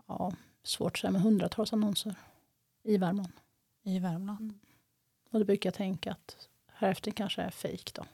ja, 0.06 0.32
svårt 0.62 0.92
att 0.92 0.98
säga, 0.98 1.10
med 1.10 1.22
hundratals 1.22 1.72
annonser 1.72 2.14
i 2.82 2.96
Värmland. 2.96 3.32
I 3.82 3.98
Värmland. 3.98 4.40
Mm. 4.40 4.58
Och 5.30 5.38
då 5.38 5.44
brukar 5.44 5.68
jag 5.68 5.74
tänka 5.74 6.12
att 6.12 6.48
hälften 6.66 7.12
kanske 7.12 7.42
är 7.42 7.50
fejk 7.50 7.94
då 7.94 8.04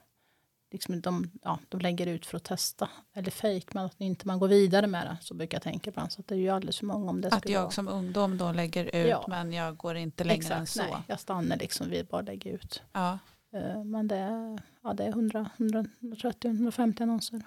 liksom 0.71 1.01
de, 1.01 1.31
ja, 1.43 1.59
de 1.69 1.81
lägger 1.81 2.07
ut 2.07 2.27
för 2.27 2.37
att 2.37 2.45
testa. 2.45 2.89
Eller 3.13 3.31
fejk, 3.31 3.75
men 3.75 3.85
att 3.85 4.01
inte 4.01 4.27
man 4.27 4.39
går 4.39 4.49
vidare 4.49 4.87
med 4.87 5.07
det. 5.07 5.17
Så 5.21 5.35
brukar 5.35 5.57
jag 5.57 5.63
tänka 5.63 5.91
ibland. 5.91 6.13
Så 6.13 6.23
det 6.27 6.35
är 6.35 6.39
ju 6.39 6.49
alldeles 6.49 6.79
för 6.79 6.87
många 6.87 7.11
om 7.11 7.21
det 7.21 7.29
Att 7.29 7.49
jag 7.49 7.61
vara. 7.61 7.71
som 7.71 7.89
ungdom 7.89 8.39
då 8.39 8.53
lägger 8.53 8.85
ut 8.85 9.09
ja. 9.09 9.25
men 9.29 9.53
jag 9.53 9.77
går 9.77 9.97
inte 9.97 10.25
längre 10.25 10.39
Exakt, 10.39 10.61
än 10.61 10.67
så. 10.67 10.83
Nej, 10.83 10.97
jag 11.07 11.21
stannar 11.21 11.57
liksom 11.57 11.91
vid 11.91 12.07
bara 12.07 12.23
lägger 12.23 12.53
ut. 12.53 12.83
Ja. 12.93 13.19
Uh, 13.55 13.85
men 13.85 14.09
det 14.09 14.17
är, 14.17 14.63
ja, 14.83 14.93
det 14.93 15.05
är 15.05 15.09
100, 15.09 15.51
130, 15.57 16.51
150 16.51 17.03
annonser. 17.03 17.43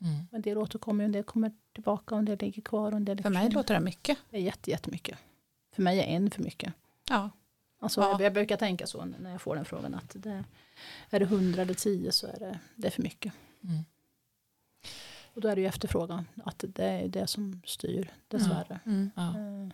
Mm. 0.00 0.26
En 0.32 0.42
del 0.42 0.58
återkommer, 0.58 1.04
en 1.04 1.12
del 1.12 1.24
kommer 1.24 1.52
tillbaka 1.72 2.14
och 2.14 2.18
en 2.18 2.24
del 2.24 2.38
ligger 2.38 2.62
kvar. 2.62 2.90
Och 2.90 2.96
en 2.96 3.04
del 3.04 3.22
för 3.22 3.30
mig 3.30 3.50
låter 3.50 3.74
det 3.74 3.80
mycket. 3.80 4.18
Det 4.30 4.36
är 4.36 4.40
jätte, 4.40 4.70
jättemycket. 4.70 5.18
För 5.74 5.82
mig 5.82 5.98
är 5.98 6.04
en 6.04 6.30
för 6.30 6.42
mycket. 6.42 6.74
Ja. 7.08 7.30
Alltså, 7.78 8.00
ja. 8.00 8.10
jag, 8.10 8.20
jag 8.20 8.32
brukar 8.32 8.56
tänka 8.56 8.86
så 8.86 9.04
när 9.04 9.30
jag 9.30 9.40
får 9.40 9.56
den 9.56 9.64
frågan. 9.64 9.94
att 9.94 10.10
det 10.14 10.44
är 11.10 11.20
det 11.20 11.26
100 11.26 11.62
eller 11.62 11.74
10 11.74 12.12
så 12.12 12.26
är 12.26 12.38
det, 12.38 12.58
det 12.74 12.86
är 12.86 12.90
för 12.90 13.02
mycket. 13.02 13.32
Mm. 13.64 13.84
Och 15.34 15.40
då 15.40 15.48
är 15.48 15.56
det 15.56 15.60
ju 15.60 15.66
efterfrågan, 15.66 16.28
att 16.44 16.64
det 16.68 16.84
är 16.84 17.08
det 17.08 17.26
som 17.26 17.62
styr 17.64 18.12
dessvärre. 18.28 18.80
Mm. 18.86 19.10
Ja. 19.16 19.36
Mm. 19.36 19.72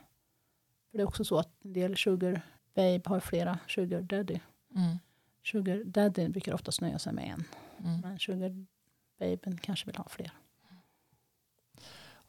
För 0.91 0.99
det 0.99 1.03
är 1.03 1.09
också 1.09 1.25
så 1.25 1.39
att 1.39 1.65
en 1.65 1.73
del 1.73 1.97
sugar 1.97 2.43
babe 2.75 3.03
har 3.05 3.21
flera 3.21 3.59
sugar 3.69 4.01
daddy. 4.01 4.39
Mm. 4.75 4.99
Sugar 5.45 5.85
daddy 5.85 6.29
brukar 6.29 6.55
oftast 6.55 6.81
nöja 6.81 6.99
sig 6.99 7.13
med 7.13 7.25
en. 7.25 7.45
Mm. 7.87 8.01
Men 8.01 8.19
sugar 8.19 8.67
babyn 9.19 9.59
kanske 9.59 9.87
vill 9.87 9.97
ha 9.97 10.09
fler. 10.09 10.31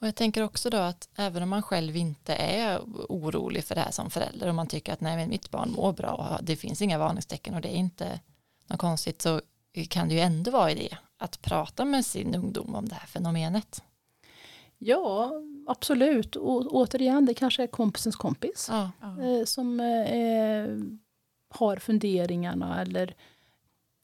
Och 0.04 0.08
jag 0.08 0.16
tänker 0.16 0.44
också 0.44 0.70
då 0.70 0.78
att 0.78 1.10
även 1.16 1.44
om 1.44 1.50
man 1.50 1.62
själv 1.62 1.96
inte 1.96 2.34
är 2.34 2.80
orolig 3.10 3.63
för 3.63 3.76
det 3.76 3.82
här 3.82 3.92
som 3.92 4.10
förälder 4.10 4.48
och 4.50 4.56
man 4.56 4.68
tycker 4.68 4.94
att 4.94 5.02
nej 5.02 5.16
men 5.16 5.30
mitt 5.30 5.52
barn 5.52 5.72
mår 5.72 5.94
bra 5.94 6.12
och 6.39 6.46
det 6.46 6.56
finns 6.56 6.82
inga 6.82 6.98
varningstecken 6.98 7.54
och 7.54 7.62
det 7.62 7.68
är 7.68 7.78
inte 7.78 8.20
något 8.68 8.80
konstigt 8.80 9.22
så 9.22 9.42
kan 9.89 10.08
det 10.08 10.13
ju 10.13 10.20
ändå 10.20 10.52
vara 10.52 10.72
idé 10.72 10.98
att 11.18 11.42
prata 11.42 11.86
med 11.86 12.06
sin 12.06 12.36
ungdom 12.36 12.76
om 12.76 12.89
det 12.89 12.96
här 12.96 13.08
fenomenet. 13.08 13.84
Ja, 14.78 15.32
absolut. 15.68 16.36
Och 16.36 16.76
återigen, 16.76 17.26
det 17.26 17.34
kanske 17.34 17.63
är 17.63 17.68
kompisens 17.68 18.16
kompis 18.16 18.70
ja. 18.72 18.92
eh, 19.02 19.46
som 19.46 19.80
eh, 19.80 20.68
har 21.50 21.78
funderingarna 21.78 22.82
eller 22.82 23.16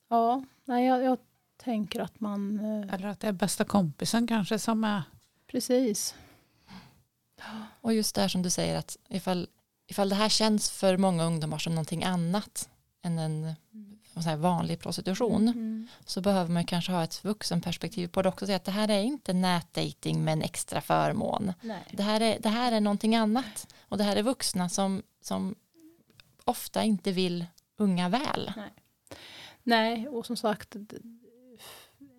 ja, 0.10 0.44
nej, 0.66 0.86
jag, 0.86 1.04
jag 1.04 1.18
tänker 1.58 2.00
att 2.00 2.20
man... 2.20 2.60
Eh, 2.60 2.94
eller 2.94 3.08
att 3.08 3.20
det 3.20 3.28
är 3.28 3.32
bästa 3.32 3.64
kompisen 3.64 4.28
kanske 4.28 4.60
som 4.60 4.84
är... 4.84 5.04
Precis. 5.52 6.16
Och 7.82 7.94
just 7.94 8.16
det 8.16 8.22
här 8.22 8.28
som 8.28 8.42
du 8.42 8.50
säger 8.50 8.78
att 8.78 8.98
ifall, 9.10 9.48
ifall 9.88 10.10
det 10.10 10.16
här 10.16 10.30
känns 10.30 10.72
för 10.72 10.98
många 10.98 11.24
ungdomar 11.24 11.58
som 11.58 11.76
någonting 11.76 12.04
annat 12.04 12.70
än 13.02 13.20
en 13.20 13.56
vanlig 14.38 14.80
prostitution 14.80 15.48
mm. 15.48 15.88
så 16.06 16.22
behöver 16.22 16.52
man 16.52 16.66
kanske 16.66 16.92
ha 16.92 17.04
ett 17.04 17.26
vuxenperspektiv 17.26 18.08
på 18.08 18.22
det 18.22 18.30
också. 18.30 18.46
Säga 18.46 18.56
att 18.56 18.66
det 18.66 18.72
här 18.72 18.90
är 18.90 19.02
inte 19.02 19.34
nätdating 19.34 20.24
med 20.24 20.32
en 20.32 20.42
extra 20.42 20.82
förmån. 20.82 21.54
Det 21.92 22.04
här, 22.04 22.22
är, 22.22 22.40
det 22.40 22.50
här 22.50 22.72
är 22.72 22.82
någonting 22.82 23.16
annat. 23.16 23.74
Och 23.80 23.98
det 23.98 24.04
här 24.04 24.16
är 24.16 24.24
vuxna 24.24 24.70
som, 24.70 25.04
som 25.22 25.56
ofta 26.46 26.84
inte 26.84 27.12
vill 27.12 27.46
unga 27.78 28.10
väl. 28.10 28.52
Nej. 28.56 28.74
Nej, 29.64 30.08
och 30.08 30.26
som 30.26 30.38
sagt 30.38 30.76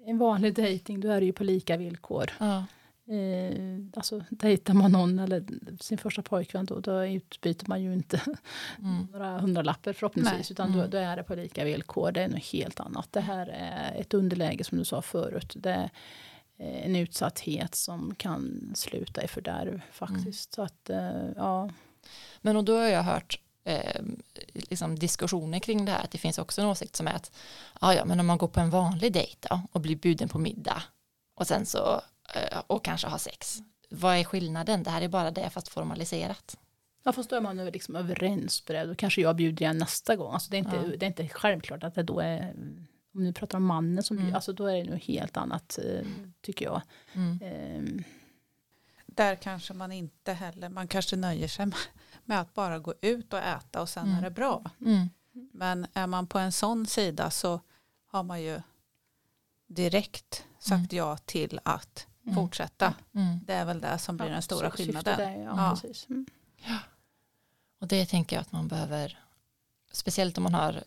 en 0.06 0.18
vanlig 0.18 0.54
dejting 0.54 1.00
då 1.00 1.08
är 1.08 1.20
det 1.20 1.26
ju 1.26 1.32
på 1.32 1.44
lika 1.44 1.76
villkor. 1.76 2.30
Ja. 2.38 2.64
Eh, 3.10 3.78
alltså 3.94 4.24
dejtar 4.30 4.74
man 4.74 4.92
någon 4.92 5.18
eller 5.18 5.44
sin 5.80 5.98
första 5.98 6.22
pojkvän 6.22 6.66
då, 6.66 6.80
då 6.80 7.06
utbyter 7.06 7.68
man 7.68 7.82
ju 7.82 7.92
inte 7.92 8.20
mm. 8.78 9.06
några 9.12 9.38
hundralappar 9.38 9.92
förhoppningsvis 9.92 10.50
Nej. 10.50 10.52
utan 10.52 10.68
mm. 10.68 10.80
då, 10.80 10.86
då, 10.86 10.98
är 10.98 11.16
det 11.16 11.22
på 11.22 11.34
lika 11.34 11.64
villkor. 11.64 12.12
Det 12.12 12.22
är 12.22 12.28
något 12.28 12.44
helt 12.44 12.80
annat. 12.80 13.08
Det 13.10 13.20
här 13.20 13.46
är 13.46 14.00
ett 14.00 14.14
underläge 14.14 14.64
som 14.64 14.78
du 14.78 14.84
sa 14.84 15.02
förut. 15.02 15.52
Det 15.56 15.70
är 15.70 15.90
en 16.58 16.96
utsatthet 16.96 17.74
som 17.74 18.14
kan 18.14 18.72
sluta 18.74 19.22
i 19.22 19.28
fördärv 19.28 19.82
faktiskt. 19.92 20.58
Mm. 20.58 20.68
Så 20.68 20.74
att, 20.74 20.90
eh, 20.90 21.30
ja. 21.36 21.70
Men 22.40 22.56
och 22.56 22.64
då 22.64 22.76
har 22.76 22.88
jag 22.88 23.02
hört 23.02 23.40
eh, 23.64 24.02
liksom 24.52 24.98
diskussioner 24.98 25.58
kring 25.58 25.84
det 25.84 25.92
här. 25.92 26.04
Att 26.04 26.10
det 26.10 26.18
finns 26.18 26.38
också 26.38 26.60
en 26.60 26.66
åsikt 26.66 26.96
som 26.96 27.06
är 27.06 27.12
att 27.12 27.32
ja, 27.80 27.94
ja, 27.94 28.04
men 28.04 28.20
om 28.20 28.26
man 28.26 28.38
går 28.38 28.48
på 28.48 28.60
en 28.60 28.70
vanlig 28.70 29.12
dejt 29.12 29.48
då, 29.50 29.60
och 29.72 29.80
blir 29.80 29.96
bjuden 29.96 30.28
på 30.28 30.38
middag 30.38 30.82
och 31.34 31.46
sen 31.46 31.66
så 31.66 31.94
eh, 31.94 32.00
och 32.66 32.84
kanske 32.84 33.06
har 33.06 33.18
sex. 33.18 33.58
Vad 33.90 34.16
är 34.16 34.24
skillnaden? 34.24 34.82
Det 34.82 34.90
här 34.90 35.02
är 35.02 35.08
bara 35.08 35.30
det 35.30 35.50
fast 35.50 35.68
formaliserat. 35.68 36.56
Ja 37.02 37.12
fast 37.12 37.30
då 37.30 37.36
är 37.36 37.40
man 37.40 37.56
nu 37.56 37.70
liksom 37.70 37.96
överens 37.96 38.60
på 38.60 38.72
det. 38.72 38.84
Då 38.84 38.94
kanske 38.94 39.20
jag 39.20 39.36
bjuder 39.36 39.62
igen 39.62 39.78
nästa 39.78 40.16
gång. 40.16 40.34
Alltså 40.34 40.50
det, 40.50 40.56
är 40.56 40.58
inte, 40.58 40.76
ja. 40.76 40.96
det 40.96 41.06
är 41.06 41.08
inte 41.08 41.28
självklart 41.28 41.84
att 41.84 41.94
det 41.94 42.02
då 42.02 42.20
är 42.20 42.54
om 43.14 43.24
ni 43.24 43.32
pratar 43.32 43.58
om 43.58 43.64
mannen 43.64 44.02
som 44.02 44.18
mm. 44.18 44.34
alltså 44.34 44.52
då 44.52 44.66
är 44.66 44.84
det 44.84 44.90
nog 44.90 45.00
helt 45.00 45.36
annat 45.36 45.78
eh, 45.84 46.06
tycker 46.40 46.64
jag. 46.64 46.82
Mm. 47.12 47.38
Eh. 47.42 48.04
Där 49.06 49.34
kanske 49.34 49.74
man 49.74 49.92
inte 49.92 50.32
heller, 50.32 50.68
man 50.68 50.88
kanske 50.88 51.16
nöjer 51.16 51.48
sig 51.48 51.66
med, 51.66 51.78
med 52.24 52.40
att 52.40 52.54
bara 52.54 52.78
gå 52.78 52.94
ut 53.02 53.32
och 53.32 53.38
äta 53.38 53.80
och 53.80 53.88
sen 53.88 54.06
mm. 54.06 54.18
är 54.18 54.22
det 54.22 54.30
bra. 54.30 54.70
Mm. 54.86 55.08
Men 55.52 55.86
är 55.92 56.06
man 56.06 56.26
på 56.26 56.38
en 56.38 56.52
sån 56.52 56.86
sida 56.86 57.30
så 57.30 57.60
har 58.06 58.22
man 58.22 58.42
ju 58.42 58.60
direkt 59.66 60.44
sagt 60.58 60.92
mm. 60.92 61.06
ja 61.06 61.16
till 61.16 61.60
att. 61.62 62.06
Fortsätta. 62.34 62.94
Det 63.46 63.52
är 63.52 63.64
väl 63.64 63.80
det 63.80 63.98
som 63.98 64.16
blir 64.16 64.26
ja, 64.26 64.32
den 64.32 64.42
stora 64.42 64.70
skillnaden. 64.70 65.18
Det, 65.18 65.42
ja, 65.42 65.76
ja. 65.82 66.24
ja. 66.56 66.78
Och 67.80 67.88
det 67.88 68.06
tänker 68.06 68.36
jag 68.36 68.40
att 68.40 68.52
man 68.52 68.68
behöver, 68.68 69.18
speciellt 69.92 70.38
om 70.38 70.44
man 70.44 70.54
har 70.54 70.84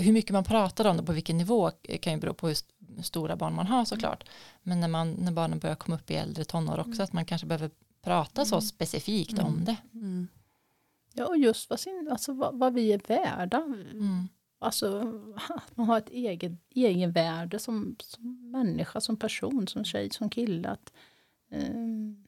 hur 0.00 0.12
mycket 0.12 0.32
man 0.32 0.44
pratar 0.44 0.84
om 0.84 0.96
det 0.96 1.02
på 1.02 1.12
vilken 1.12 1.38
nivå 1.38 1.70
kan 2.00 2.12
ju 2.12 2.18
bero 2.18 2.34
på 2.34 2.48
hur 2.48 2.56
stora 3.02 3.36
barn 3.36 3.54
man 3.54 3.66
har 3.66 3.84
såklart. 3.84 4.24
Men 4.62 4.80
när, 4.80 4.88
man, 4.88 5.12
när 5.12 5.32
barnen 5.32 5.58
börjar 5.58 5.76
komma 5.76 5.96
upp 5.96 6.10
i 6.10 6.14
äldre 6.14 6.44
tonår 6.44 6.78
också 6.78 6.92
mm. 6.92 7.04
att 7.04 7.12
man 7.12 7.24
kanske 7.24 7.46
behöver 7.46 7.70
prata 8.02 8.44
så 8.44 8.54
mm. 8.54 8.62
specifikt 8.62 9.32
mm. 9.32 9.46
om 9.46 9.64
det. 9.64 9.76
Mm. 9.94 10.28
Ja 11.12 11.26
och 11.26 11.38
just 11.38 11.70
vad, 11.70 11.80
sin, 11.80 12.08
alltså, 12.12 12.32
vad, 12.32 12.58
vad 12.58 12.74
vi 12.74 12.92
är 12.92 13.00
värda. 13.08 13.62
Alltså 14.62 15.20
man 15.74 15.86
har 15.86 15.98
ett 15.98 16.10
eget 16.10 16.52
egenvärde 16.70 17.58
som, 17.58 17.96
som 18.00 18.50
människa, 18.50 19.00
som 19.00 19.16
person, 19.16 19.66
som 19.66 19.84
tjej, 19.84 20.10
som 20.10 20.30
kille. 20.30 20.68
Att, 20.68 20.92
um, 21.50 22.26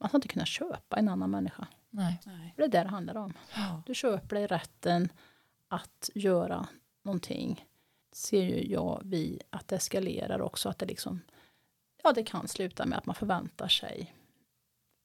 man 0.00 0.08
ska 0.08 0.16
inte 0.16 0.28
kunna 0.28 0.44
köpa 0.44 0.96
en 0.96 1.08
annan 1.08 1.30
människa. 1.30 1.66
Nej. 1.90 2.20
Det 2.56 2.62
är 2.62 2.68
det 2.68 2.82
det 2.82 2.88
handlar 2.88 3.16
om. 3.16 3.32
Ja. 3.56 3.82
Du 3.86 3.94
köper 3.94 4.36
dig 4.36 4.46
rätten 4.46 5.08
att 5.68 6.10
göra 6.14 6.68
någonting 7.02 7.64
ser 8.12 8.42
ju 8.42 8.72
jag 8.72 9.02
vi 9.04 9.40
att 9.50 9.68
det 9.68 9.76
eskalerar 9.76 10.40
också. 10.40 10.68
Att 10.68 10.78
det 10.78 10.86
liksom, 10.86 11.20
ja 12.02 12.12
det 12.12 12.24
kan 12.24 12.48
sluta 12.48 12.86
med 12.86 12.98
att 12.98 13.06
man 13.06 13.14
förväntar 13.14 13.68
sig 13.68 14.14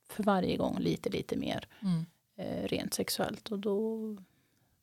för 0.10 0.24
varje 0.24 0.58
gång 0.58 0.80
lite, 0.80 1.10
lite 1.10 1.38
mer 1.38 1.68
mm. 1.82 2.06
eh, 2.36 2.68
rent 2.68 2.94
sexuellt. 2.94 3.52
Och 3.52 3.60
då, 3.60 3.98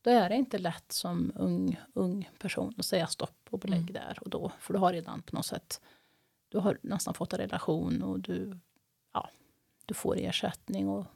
då 0.07 0.13
är 0.13 0.29
det 0.29 0.35
inte 0.35 0.59
lätt 0.59 0.93
som 0.93 1.33
ung, 1.35 1.81
ung 1.95 2.31
person 2.39 2.75
att 2.79 2.87
säga 2.87 3.07
stopp 3.07 3.49
och 3.51 3.59
belägg 3.59 3.81
mm. 3.81 3.93
där 3.93 4.19
och 4.21 4.31
då. 4.31 4.53
För 4.59 4.73
du 4.73 4.79
har 4.79 4.93
redan 4.93 5.23
på 5.23 5.37
något 5.37 5.47
sätt, 5.47 5.81
du 6.49 6.59
har 6.59 6.79
nästan 6.83 7.15
fått 7.15 7.33
en 7.33 7.39
relation 7.39 8.03
och 8.03 8.21
du, 8.21 8.59
ja, 9.13 9.31
du 9.87 9.95
får 9.95 10.17
ersättning 10.19 10.89
och, 10.89 11.07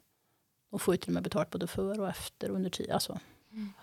och 0.69 0.81
får 0.81 0.95
till 0.95 1.09
och 1.09 1.13
med 1.13 1.23
betalt 1.23 1.49
både 1.49 1.67
för 1.67 1.99
och 1.99 2.09
efter 2.09 2.49
under 2.49 2.69
tid. 2.69 2.91
Alltså. 2.91 3.19
Mm. 3.51 3.73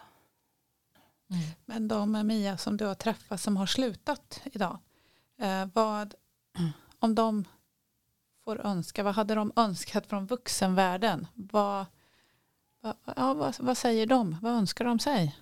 Mm. 1.31 1.43
Men 1.65 1.89
de 1.89 2.27
Mia 2.27 2.57
som 2.57 2.77
du 2.77 2.85
har 2.85 2.95
träffat 2.95 3.41
som 3.41 3.57
har 3.57 3.67
slutat 3.67 4.41
idag. 4.45 4.79
Eh, 5.37 5.69
vad, 5.75 6.15
om 6.99 7.15
de 7.15 7.45
får 8.45 8.67
önska, 8.67 9.03
vad 9.03 9.15
hade 9.15 9.35
de 9.35 9.53
önskat 9.57 10.07
från 10.07 10.27
vuxenvärlden? 10.27 11.27
Vad, 11.35 11.87
ja, 13.17 13.35
vad, 13.35 13.57
vad 13.61 13.77
säger 13.77 14.07
de? 14.07 14.37
Vad 14.43 14.53
önskar 14.53 14.85
de 14.85 14.99
sig? 14.99 15.37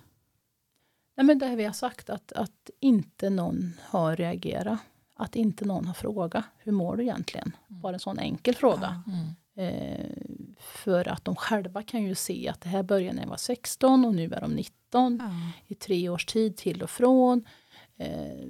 Nej, 1.15 1.25
men 1.25 1.39
det 1.39 1.55
vi 1.55 1.65
har 1.65 1.73
sagt 1.73 2.09
att, 2.09 2.31
att 2.31 2.69
inte 2.79 3.29
någon 3.29 3.73
har 3.81 4.15
reagerat. 4.15 4.79
Att 5.15 5.35
inte 5.35 5.65
någon 5.65 5.85
har 5.85 5.93
frågat. 5.93 6.45
Hur 6.57 6.71
mår 6.71 6.95
du 6.95 7.03
egentligen? 7.03 7.51
Mm. 7.69 7.81
Bara 7.81 7.93
en 7.93 7.99
sån 7.99 8.19
enkel 8.19 8.55
fråga. 8.55 9.03
Mm. 9.07 9.35
Eh, 9.57 10.11
för 10.59 11.07
att 11.07 11.25
de 11.25 11.35
själva 11.35 11.83
kan 11.83 12.03
ju 12.03 12.15
se 12.15 12.49
att 12.49 12.61
det 12.61 12.69
här 12.69 12.83
började 12.83 13.15
när 13.15 13.23
jag 13.23 13.29
var 13.29 13.37
16 13.37 14.05
och 14.05 14.15
nu 14.15 14.33
är 14.33 14.41
de 14.41 14.51
19 14.51 15.21
mm. 15.21 15.31
i 15.67 15.75
tre 15.75 16.09
års 16.09 16.25
tid 16.25 16.57
till 16.57 16.83
och 16.83 16.89
från. 16.89 17.45
Eh, 17.97 18.47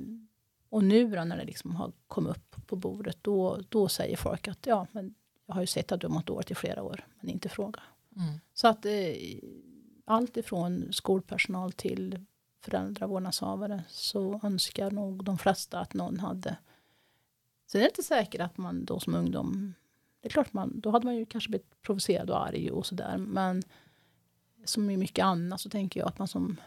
och 0.70 0.84
nu 0.84 1.16
då, 1.16 1.24
när 1.24 1.38
det 1.38 1.46
liksom 1.46 1.76
har 1.76 1.92
kommit 2.08 2.32
upp 2.32 2.56
på 2.68 2.76
bordet 2.76 3.18
då, 3.22 3.60
då 3.70 3.88
säger 3.88 4.18
folk 4.18 4.48
att 4.48 4.66
ja, 4.66 4.88
men 4.92 5.14
jag 5.46 5.54
har 5.54 5.62
ju 5.62 5.68
sett 5.68 5.92
att 5.92 6.02
du 6.02 6.08
har 6.08 6.14
mått 6.14 6.26
dåligt 6.26 6.52
i 6.52 6.56
flera 6.56 6.84
år 6.84 7.06
men 7.20 7.30
inte 7.30 7.50
fråga. 7.50 7.80
Mm. 8.18 8.40
Så 8.54 8.68
att 8.68 8.86
eh, 8.86 8.94
allt 10.06 10.38
ifrån 10.38 10.94
skolpersonal 10.94 11.72
till 11.72 12.26
föräldrar, 12.62 13.08
vårdnadshavare 13.08 13.84
så 13.90 14.40
önskar 14.44 14.92
nog 14.92 15.24
de 15.24 15.38
flesta 15.38 15.80
att 15.80 15.94
någon 15.94 16.20
hade 16.20 16.58
Sen 17.66 17.82
är 17.82 17.84
det 17.84 17.90
inte 17.90 18.04
säkert 18.04 18.42
att 18.42 18.58
man 18.58 18.86
då 18.86 19.00
som 19.00 19.16
ungdom 19.16 19.74
det 20.22 20.28
är 20.28 20.30
klart, 20.30 20.54
man, 20.54 20.80
då 20.80 20.92
hade 20.92 21.06
man 21.06 21.16
ju 21.16 21.26
kanske 21.26 21.50
blivit 21.50 21.82
provocerad 21.82 22.30
och 22.30 22.46
arg 22.48 22.72
och 22.72 22.86
sådär. 22.86 23.18
Men 23.18 23.64
som 24.66 24.90
i 24.90 24.98
mycket 24.98 25.26
annat 25.26 25.62
så 25.62 25.70
tänker 25.70 26.00
jag 26.00 26.08
att 26.08 26.20
man 26.20 26.28
som 26.28 26.58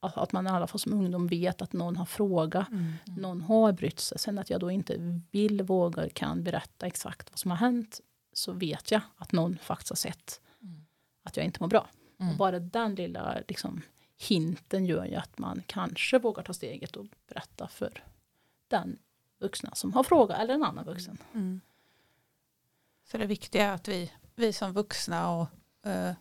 att 0.00 0.32
man 0.32 0.46
i 0.46 0.50
alla 0.50 0.66
fall 0.66 0.80
som 0.80 0.92
ungdom 0.92 1.26
vet 1.26 1.62
att 1.62 1.72
någon 1.72 1.96
har 1.96 2.04
frågat, 2.04 2.68
mm. 2.68 2.92
någon 3.04 3.40
har 3.40 3.72
brytt 3.72 4.00
sig. 4.00 4.18
Sen 4.18 4.38
att 4.38 4.50
jag 4.50 4.60
då 4.60 4.70
inte 4.70 5.20
vill, 5.30 5.62
vågar, 5.62 6.08
kan 6.08 6.42
berätta 6.44 6.86
exakt 6.86 7.30
vad 7.30 7.38
som 7.38 7.50
har 7.50 7.58
hänt, 7.58 8.00
så 8.38 8.52
vet 8.52 8.90
jag 8.90 9.00
att 9.16 9.32
någon 9.32 9.58
faktiskt 9.58 9.90
har 9.90 9.96
sett 9.96 10.40
mm. 10.62 10.86
att 11.22 11.36
jag 11.36 11.46
inte 11.46 11.62
mår 11.62 11.68
bra. 11.68 11.88
Mm. 12.18 12.32
Och 12.32 12.38
bara 12.38 12.58
den 12.58 12.94
lilla 12.94 13.42
liksom, 13.48 13.82
hinten 14.16 14.86
gör 14.86 15.04
ju 15.04 15.14
att 15.14 15.38
man 15.38 15.62
kanske 15.66 16.18
vågar 16.18 16.42
ta 16.42 16.52
steget 16.52 16.96
och 16.96 17.06
berätta 17.28 17.68
för 17.68 18.04
den 18.68 18.98
vuxna 19.38 19.74
som 19.74 19.92
har 19.92 20.04
frågat, 20.04 20.40
eller 20.40 20.54
en 20.54 20.62
annan 20.62 20.84
vuxen. 20.84 21.18
Mm. 21.34 21.60
Så 23.04 23.18
det 23.18 23.26
viktiga 23.26 23.66
är 23.66 23.74
att 23.74 23.88
vi, 23.88 24.12
vi 24.34 24.52
som 24.52 24.72
vuxna 24.72 25.30
och 25.30 25.48
uh, 25.86 26.12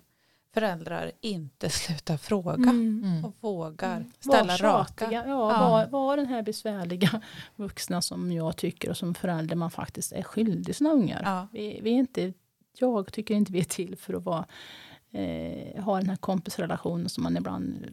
föräldrar 0.55 1.11
inte 1.21 1.69
slutar 1.69 2.17
fråga 2.17 2.69
mm. 2.69 3.03
mm. 3.03 3.25
och 3.25 3.35
vågar 3.39 3.97
mm. 3.97 4.11
ställa 4.19 4.53
var 4.53 4.57
raka. 4.57 5.11
Ja, 5.11 5.23
ja. 5.27 5.37
Var, 5.37 5.87
var 5.87 6.17
den 6.17 6.25
här 6.25 6.41
besvärliga 6.41 7.21
vuxna 7.55 8.01
som 8.01 8.31
jag 8.31 8.57
tycker 8.57 8.89
och 8.89 8.97
som 8.97 9.15
förälder 9.15 9.55
man 9.55 9.71
faktiskt 9.71 10.11
är 10.11 10.23
skyldig 10.23 10.75
sina 10.75 10.91
ungar. 10.91 11.21
Ja. 11.25 11.47
Vi, 11.51 11.79
vi, 11.83 11.89
är 11.89 11.95
inte, 11.95 12.33
jag 12.77 13.13
tycker 13.13 13.33
inte 13.33 13.51
vi 13.51 13.59
är 13.59 13.63
till 13.63 13.95
för 13.95 14.13
att 14.13 14.23
vara, 14.23 14.45
eh, 15.11 15.83
ha 15.83 15.97
den 15.97 16.09
här 16.09 16.17
kompisrelationen 16.17 17.09
som 17.09 17.23
man 17.23 17.37
ibland 17.37 17.85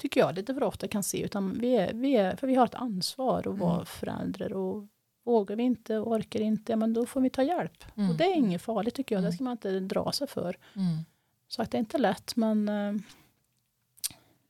tycker 0.00 0.20
jag 0.20 0.34
lite 0.34 0.54
för 0.54 0.62
ofta 0.62 0.88
kan 0.88 1.02
se. 1.02 1.24
Utan 1.24 1.58
vi 1.60 1.76
är, 1.76 1.94
vi 1.94 2.16
är, 2.16 2.36
för 2.36 2.46
vi 2.46 2.54
har 2.54 2.64
ett 2.66 2.74
ansvar 2.74 3.38
att 3.38 3.58
vara 3.58 3.74
mm. 3.74 3.86
förälder 3.86 4.52
och 4.52 4.86
Vågar 5.24 5.56
vi 5.56 5.62
inte 5.62 5.98
och 5.98 6.12
orkar 6.12 6.40
inte, 6.40 6.76
men 6.76 6.92
då 6.92 7.06
får 7.06 7.20
vi 7.20 7.30
ta 7.30 7.42
hjälp. 7.42 7.84
Mm. 7.96 8.10
Och 8.10 8.16
det 8.16 8.24
är 8.24 8.34
inget 8.34 8.62
farligt 8.62 8.94
tycker 8.94 9.14
jag, 9.14 9.22
det 9.22 9.26
mm. 9.26 9.32
ska 9.32 9.44
man 9.44 9.52
inte 9.52 9.80
dra 9.80 10.12
sig 10.12 10.26
för. 10.26 10.56
Mm. 10.76 11.04
Så 11.48 11.62
att 11.62 11.70
det 11.70 11.76
är 11.76 11.80
inte 11.80 11.98
lätt, 11.98 12.36
men 12.36 12.68
uh, 12.68 13.00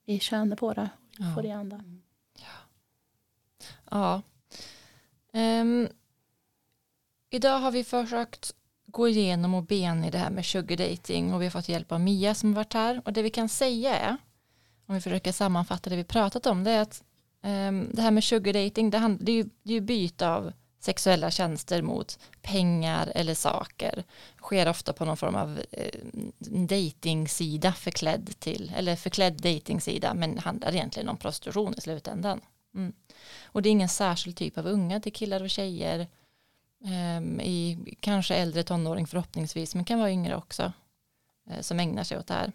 vi 0.04 0.20
känner 0.20 0.56
på 0.56 0.72
det. 0.74 0.90
Vi 1.18 1.24
ja. 1.24 1.34
får 1.34 1.44
igen 1.44 1.68
det. 1.68 1.84
Ja. 3.90 4.22
Um, 5.32 5.88
idag 7.30 7.58
har 7.58 7.70
vi 7.70 7.84
försökt 7.84 8.54
gå 8.86 9.08
igenom 9.08 9.54
och 9.54 9.62
ben 9.62 10.04
i 10.04 10.10
det 10.10 10.18
här 10.18 10.30
med 10.30 10.46
sugar 10.46 10.76
dating 10.76 11.34
och 11.34 11.40
vi 11.40 11.46
har 11.46 11.50
fått 11.50 11.68
hjälp 11.68 11.92
av 11.92 12.00
Mia 12.00 12.34
som 12.34 12.54
varit 12.54 12.72
här. 12.72 13.02
Och 13.04 13.12
det 13.12 13.22
vi 13.22 13.30
kan 13.30 13.48
säga 13.48 13.96
är, 13.96 14.16
om 14.86 14.94
vi 14.94 15.00
försöker 15.00 15.32
sammanfatta 15.32 15.90
det 15.90 15.96
vi 15.96 16.04
pratat 16.04 16.46
om, 16.46 16.64
det 16.64 16.70
är 16.70 16.80
att 16.82 17.04
um, 17.42 17.90
det 17.92 18.02
här 18.02 18.10
med 18.10 18.24
sugar 18.24 18.52
dating, 18.52 18.90
det, 18.90 19.16
det 19.20 19.32
är 19.32 19.36
ju, 19.36 19.42
det 19.62 19.72
är 19.72 19.74
ju 19.74 19.80
byte 19.80 20.28
av 20.28 20.52
sexuella 20.80 21.30
tjänster 21.30 21.82
mot 21.82 22.18
pengar 22.42 23.12
eller 23.14 23.34
saker 23.34 24.04
sker 24.42 24.68
ofta 24.68 24.92
på 24.92 25.04
någon 25.04 25.16
form 25.16 25.34
av 25.34 25.60
eh, 25.70 26.00
dejtingsida 26.66 27.72
förklädd 27.72 28.34
till 28.38 28.72
eller 28.76 28.96
förklädd 28.96 29.42
dejtingsida 29.42 30.14
men 30.14 30.38
handlar 30.38 30.74
egentligen 30.74 31.08
om 31.08 31.16
prostitution 31.16 31.74
i 31.76 31.80
slutändan. 31.80 32.40
Mm. 32.74 32.92
Och 33.44 33.62
det 33.62 33.68
är 33.68 33.70
ingen 33.70 33.88
särskild 33.88 34.36
typ 34.36 34.58
av 34.58 34.66
unga 34.66 35.00
till 35.00 35.12
killar 35.12 35.42
och 35.42 35.50
tjejer 35.50 36.06
eh, 36.84 37.46
i 37.46 37.78
kanske 38.00 38.34
äldre 38.34 38.62
tonåring 38.62 39.06
förhoppningsvis 39.06 39.74
men 39.74 39.84
kan 39.84 39.98
vara 39.98 40.10
yngre 40.10 40.36
också 40.36 40.72
eh, 41.50 41.60
som 41.60 41.80
ägnar 41.80 42.04
sig 42.04 42.18
åt 42.18 42.26
det 42.26 42.34
här. 42.34 42.52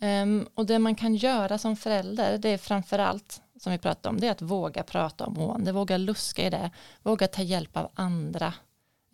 Um, 0.00 0.48
och 0.54 0.66
det 0.66 0.78
man 0.78 0.94
kan 0.94 1.14
göra 1.14 1.58
som 1.58 1.76
förälder, 1.76 2.38
det 2.38 2.48
är 2.48 2.58
framförallt 2.58 3.42
som 3.58 3.72
vi 3.72 3.78
pratade 3.78 4.08
om, 4.08 4.20
det 4.20 4.26
är 4.26 4.30
att 4.30 4.42
våga 4.42 4.82
prata 4.82 5.26
om 5.26 5.34
mående, 5.34 5.72
våga 5.72 5.96
luska 5.96 6.46
i 6.46 6.50
det, 6.50 6.70
våga 7.02 7.28
ta 7.28 7.42
hjälp 7.42 7.76
av 7.76 7.90
andra, 7.94 8.54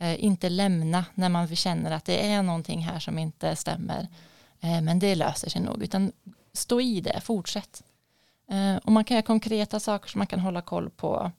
eh, 0.00 0.24
inte 0.24 0.48
lämna 0.48 1.04
när 1.14 1.28
man 1.28 1.56
känner 1.56 1.90
att 1.90 2.04
det 2.04 2.26
är 2.26 2.42
någonting 2.42 2.80
här 2.80 2.98
som 2.98 3.18
inte 3.18 3.56
stämmer, 3.56 4.08
eh, 4.60 4.80
men 4.80 4.98
det 4.98 5.14
löser 5.14 5.50
sig 5.50 5.62
nog, 5.62 5.82
utan 5.82 6.12
stå 6.52 6.80
i 6.80 7.00
det, 7.00 7.20
fortsätt. 7.20 7.82
Eh, 8.50 8.76
och 8.76 8.92
man 8.92 9.04
kan 9.04 9.14
göra 9.14 9.26
konkreta 9.26 9.80
saker 9.80 10.08
som 10.08 10.18
man 10.18 10.26
kan 10.26 10.40
hålla 10.40 10.62
koll 10.62 10.90
på, 10.90 11.32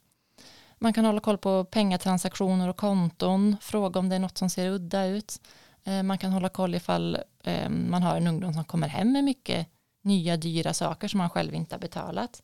man 0.79 0.93
kan 0.93 1.05
hålla 1.05 1.19
koll 1.19 1.37
på 1.37 1.65
pengatransaktioner 1.65 2.69
och 2.69 2.77
konton, 2.77 3.57
fråga 3.61 3.99
om 3.99 4.09
det 4.09 4.15
är 4.15 4.19
något 4.19 4.37
som 4.37 4.49
ser 4.49 4.69
udda 4.69 5.05
ut. 5.05 5.41
Eh, 5.83 6.03
man 6.03 6.17
kan 6.17 6.31
hålla 6.31 6.49
koll 6.49 6.75
ifall 6.75 7.17
eh, 7.43 7.69
man 7.69 8.03
har 8.03 8.17
en 8.17 8.27
ungdom 8.27 8.53
som 8.53 8.63
kommer 8.63 8.87
hem 8.87 9.11
med 9.11 9.23
mycket 9.23 9.67
nya 10.01 10.37
dyra 10.37 10.73
saker 10.73 11.07
som 11.07 11.17
man 11.17 11.29
själv 11.29 11.53
inte 11.53 11.75
har 11.75 11.79
betalat. 11.79 12.43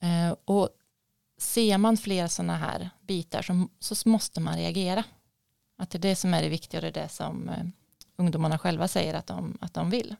Eh, 0.00 0.34
och 0.44 0.68
ser 1.38 1.78
man 1.78 1.96
fler 1.96 2.26
sådana 2.26 2.56
här 2.56 2.90
bitar 3.00 3.42
så, 3.42 3.68
så 3.94 4.08
måste 4.08 4.40
man 4.40 4.56
reagera. 4.56 5.04
Att 5.76 5.90
det 5.90 5.98
är 5.98 6.00
det 6.00 6.16
som 6.16 6.34
är 6.34 6.42
det 6.42 6.48
viktiga 6.48 6.78
och 6.78 6.82
det 6.82 7.00
är 7.00 7.02
det 7.02 7.08
som 7.08 7.48
eh, 7.48 7.64
ungdomarna 8.16 8.58
själva 8.58 8.88
säger 8.88 9.14
att 9.14 9.26
de, 9.26 9.58
att 9.60 9.74
de 9.74 9.90
vill. 9.90 10.16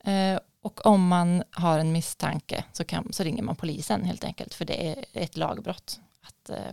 Eh, 0.00 0.38
och 0.60 0.86
om 0.86 1.08
man 1.08 1.42
har 1.50 1.78
en 1.78 1.92
misstanke 1.92 2.64
så, 2.72 2.84
kan, 2.84 3.12
så 3.12 3.22
ringer 3.22 3.42
man 3.42 3.56
polisen 3.56 4.04
helt 4.04 4.24
enkelt 4.24 4.54
för 4.54 4.64
det 4.64 4.88
är 4.88 5.04
ett 5.12 5.36
lagbrott 5.36 6.00
att 6.20 6.50
eh, 6.50 6.72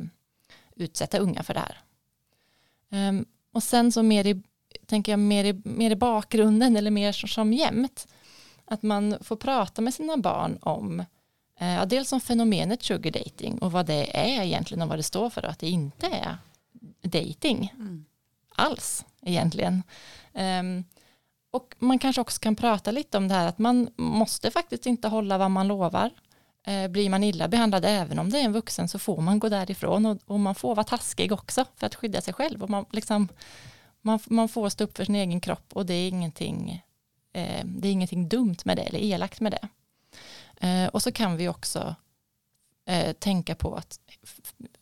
utsätta 0.76 1.18
unga 1.18 1.44
för 1.44 1.54
det 1.54 1.60
här. 1.60 1.80
Ehm, 2.90 3.26
och 3.52 3.64
sen 3.64 3.92
så 3.92 4.04
mer 4.04 4.28
i, 4.28 4.42
tänker 4.86 5.12
jag 5.12 5.20
mer 5.20 5.44
i, 5.44 5.62
mer 5.64 5.92
i 5.92 5.96
bakgrunden 5.96 6.76
eller 6.76 6.92
mer 6.92 7.12
som 7.12 7.54
jämt 7.54 8.08
att 8.66 8.84
man 8.84 9.18
får 9.22 9.36
prata 9.36 9.82
med 9.82 9.94
sina 9.94 10.18
barn 10.18 10.58
om 10.62 11.00
Eh, 11.00 11.06
ja, 11.60 11.86
dels 11.86 12.12
om 12.12 12.22
fenomenet 12.22 12.84
sugar 12.84 13.12
dating 13.12 13.58
och 13.58 13.72
vad 13.72 13.86
det 13.86 14.18
är 14.18 14.44
egentligen 14.44 14.82
och 14.82 14.90
vad 14.90 15.00
det 15.00 15.04
står 15.04 15.30
för 15.30 15.46
och 15.46 15.52
att 15.52 15.60
det 15.60 15.70
inte 15.70 16.08
är 16.08 16.38
dating 17.02 17.74
mm. 17.76 18.06
alls 18.56 19.06
egentligen. 19.22 19.84
Um, 20.34 20.84
och 21.52 21.76
man 21.80 22.00
kanske 22.00 22.22
också 22.22 22.40
kan 22.40 22.56
prata 22.56 22.92
lite 22.92 23.18
om 23.18 23.28
det 23.28 23.34
här 23.34 23.48
att 23.48 23.60
man 23.60 23.90
måste 23.96 24.52
faktiskt 24.52 24.86
inte 24.86 25.08
hålla 25.08 25.38
vad 25.38 25.52
man 25.52 25.68
lovar. 25.68 26.12
Uh, 26.68 26.88
blir 26.88 27.10
man 27.10 27.24
illa 27.24 27.48
behandlad 27.48 27.86
även 27.86 28.20
om 28.20 28.30
det 28.30 28.40
är 28.40 28.44
en 28.44 28.54
vuxen 28.54 28.88
så 28.88 29.00
får 29.00 29.22
man 29.22 29.40
gå 29.40 29.50
därifrån 29.50 30.06
och, 30.06 30.18
och 30.26 30.40
man 30.40 30.56
får 30.56 30.76
vara 30.76 30.84
taskig 30.84 31.32
också 31.32 31.66
för 31.76 31.88
att 31.88 31.96
skydda 31.96 32.22
sig 32.22 32.34
själv. 32.34 32.64
Och 32.64 32.70
man, 32.70 32.86
liksom, 32.92 33.28
man, 34.02 34.20
man 34.26 34.50
får 34.50 34.70
stå 34.70 34.84
upp 34.84 34.98
för 34.98 35.06
sin 35.06 35.16
egen 35.16 35.42
kropp 35.42 35.74
och 35.74 35.86
det 35.86 35.94
är 35.94 36.10
ingenting, 36.10 36.84
uh, 37.38 37.66
det 37.66 37.88
är 37.88 37.92
ingenting 37.92 38.30
dumt 38.30 38.58
med 38.66 38.78
det 38.78 38.84
eller 38.84 39.00
elakt 39.00 39.42
med 39.42 39.52
det. 39.52 39.68
Eh, 40.62 40.88
och 40.88 41.02
så 41.02 41.12
kan 41.12 41.38
vi 41.38 41.48
också 41.50 41.96
eh, 42.86 43.14
tänka 43.14 43.56
på 43.56 43.76
att 43.76 44.00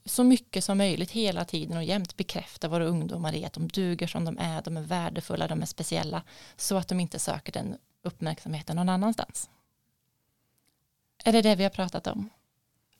så 0.05 0.23
mycket 0.23 0.63
som 0.63 0.77
möjligt 0.77 1.11
hela 1.11 1.45
tiden 1.45 1.77
och 1.77 1.83
jämt 1.83 2.17
bekräfta 2.17 2.67
våra 2.67 2.85
ungdomar 2.85 3.35
i 3.35 3.45
att 3.45 3.53
de 3.53 3.67
duger 3.67 4.07
som 4.07 4.25
de 4.25 4.37
är, 4.37 4.61
de 4.61 4.77
är 4.77 4.81
värdefulla, 4.81 5.47
de 5.47 5.61
är 5.61 5.65
speciella, 5.65 6.23
så 6.55 6.77
att 6.77 6.87
de 6.87 6.99
inte 6.99 7.19
söker 7.19 7.51
den 7.51 7.77
uppmärksamheten 8.01 8.75
någon 8.75 8.89
annanstans. 8.89 9.49
Är 11.25 11.33
det 11.33 11.41
det 11.41 11.55
vi 11.55 11.63
har 11.63 11.69
pratat 11.69 12.07
om? 12.07 12.29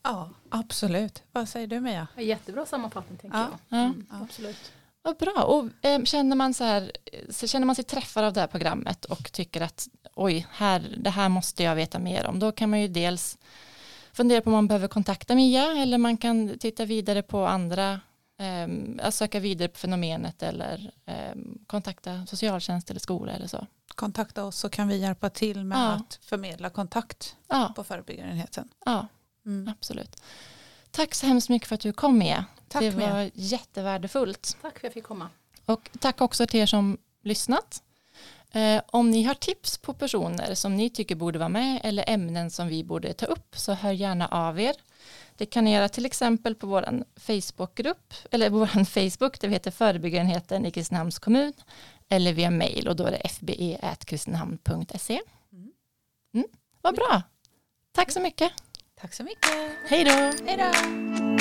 Ja, 0.03 0.29
absolut. 0.49 1.23
Vad 1.31 1.49
säger 1.49 1.67
du 1.67 1.79
Mia? 1.79 2.07
Jättebra 2.17 2.65
sammanfattning 2.65 3.17
tänker 3.17 3.37
ja. 3.37 3.49
jag. 3.69 3.79
Mm, 3.79 4.05
ja. 4.09 4.17
Absolut. 4.21 4.73
Vad 5.03 5.17
bra. 5.17 5.43
Och, 5.43 5.85
eh, 5.85 6.03
känner, 6.03 6.35
man 6.35 6.53
så 6.53 6.63
här, 6.63 6.91
så 7.29 7.47
känner 7.47 7.65
man 7.65 7.75
sig 7.75 7.85
träffad 7.85 8.23
av 8.23 8.33
det 8.33 8.39
här 8.39 8.47
programmet 8.47 9.05
och 9.05 9.31
tycker 9.31 9.61
att 9.61 9.87
oj, 10.15 10.47
här, 10.51 10.95
det 10.97 11.09
här 11.09 11.29
måste 11.29 11.63
jag 11.63 11.75
veta 11.75 11.99
mer 11.99 12.25
om. 12.27 12.39
Då 12.39 12.51
kan 12.51 12.69
man 12.69 12.81
ju 12.81 12.87
dels 12.87 13.37
fundera 14.13 14.41
på 14.41 14.49
om 14.49 14.53
man 14.53 14.67
behöver 14.67 14.87
kontakta 14.87 15.35
Mia 15.35 15.71
eller 15.71 15.97
man 15.97 16.17
kan 16.17 16.57
titta 16.59 16.85
vidare 16.85 17.21
på 17.21 17.45
andra, 17.45 17.99
eh, 18.39 19.09
söka 19.09 19.39
vidare 19.39 19.67
på 19.67 19.77
fenomenet 19.77 20.43
eller 20.43 20.91
eh, 21.05 21.35
kontakta 21.67 22.25
socialtjänst 22.25 22.89
eller 22.89 22.99
skola 22.99 23.31
eller 23.31 23.47
så. 23.47 23.67
Kontakta 23.95 24.43
oss 24.43 24.57
så 24.57 24.69
kan 24.69 24.87
vi 24.87 24.97
hjälpa 24.97 25.29
till 25.29 25.63
med 25.65 25.77
ja. 25.77 25.91
att 25.91 26.19
förmedla 26.21 26.69
kontakt 26.69 27.35
ja. 27.47 27.73
på 27.75 27.83
förebyggarenheten. 27.83 28.69
Ja, 28.85 29.07
mm. 29.45 29.67
absolut. 29.77 30.21
Tack 30.95 31.15
så 31.15 31.25
hemskt 31.25 31.49
mycket 31.49 31.67
för 31.67 31.75
att 31.75 31.81
du 31.81 31.93
kom 31.93 32.17
med. 32.17 32.43
Tack 32.67 32.81
det 32.81 32.89
var 32.89 32.99
med. 32.99 33.31
jättevärdefullt. 33.33 34.57
Tack 34.61 34.71
för 34.71 34.77
att 34.79 34.83
jag 34.83 34.93
fick 34.93 35.03
komma. 35.03 35.29
Och 35.65 35.89
tack 35.99 36.21
också 36.21 36.47
till 36.47 36.59
er 36.59 36.65
som 36.65 36.97
lyssnat. 37.21 37.83
Eh, 38.51 38.81
om 38.87 39.11
ni 39.11 39.23
har 39.23 39.33
tips 39.33 39.77
på 39.77 39.93
personer 39.93 40.55
som 40.55 40.75
ni 40.75 40.89
tycker 40.89 41.15
borde 41.15 41.39
vara 41.39 41.49
med 41.49 41.81
eller 41.83 42.09
ämnen 42.09 42.51
som 42.51 42.67
vi 42.67 42.83
borde 42.83 43.13
ta 43.13 43.25
upp 43.25 43.57
så 43.57 43.73
hör 43.73 43.91
gärna 43.91 44.27
av 44.27 44.59
er. 44.59 44.75
Det 45.37 45.45
kan 45.45 45.63
ni 45.63 45.73
göra 45.73 45.89
till 45.89 46.05
exempel 46.05 46.55
på 46.55 46.67
vår 46.67 47.03
Facebookgrupp 47.15 48.13
eller 48.31 48.49
vår 48.49 48.85
Facebook, 48.85 49.39
det 49.41 49.49
heter 49.49 49.71
Förebyggarenheten 49.71 50.65
i 50.65 50.71
Kristinehamns 50.71 51.19
kommun 51.19 51.53
eller 52.09 52.33
via 52.33 52.51
mail 52.51 52.87
och 52.87 52.95
då 52.95 53.03
är 53.03 53.11
det 53.11 53.29
fbe.kristinehamn.se. 53.29 55.21
Mm. 55.51 55.71
mm, 56.33 56.47
vad 56.81 56.95
bra. 56.95 57.21
Tack 57.91 58.11
så 58.11 58.19
mycket. 58.19 58.51
Tack 59.03 59.13
så 59.13 59.23
mycket. 59.23 59.51
Hej 59.87 60.03
då. 60.03 60.45
Hej 60.47 60.57
då. 60.57 61.32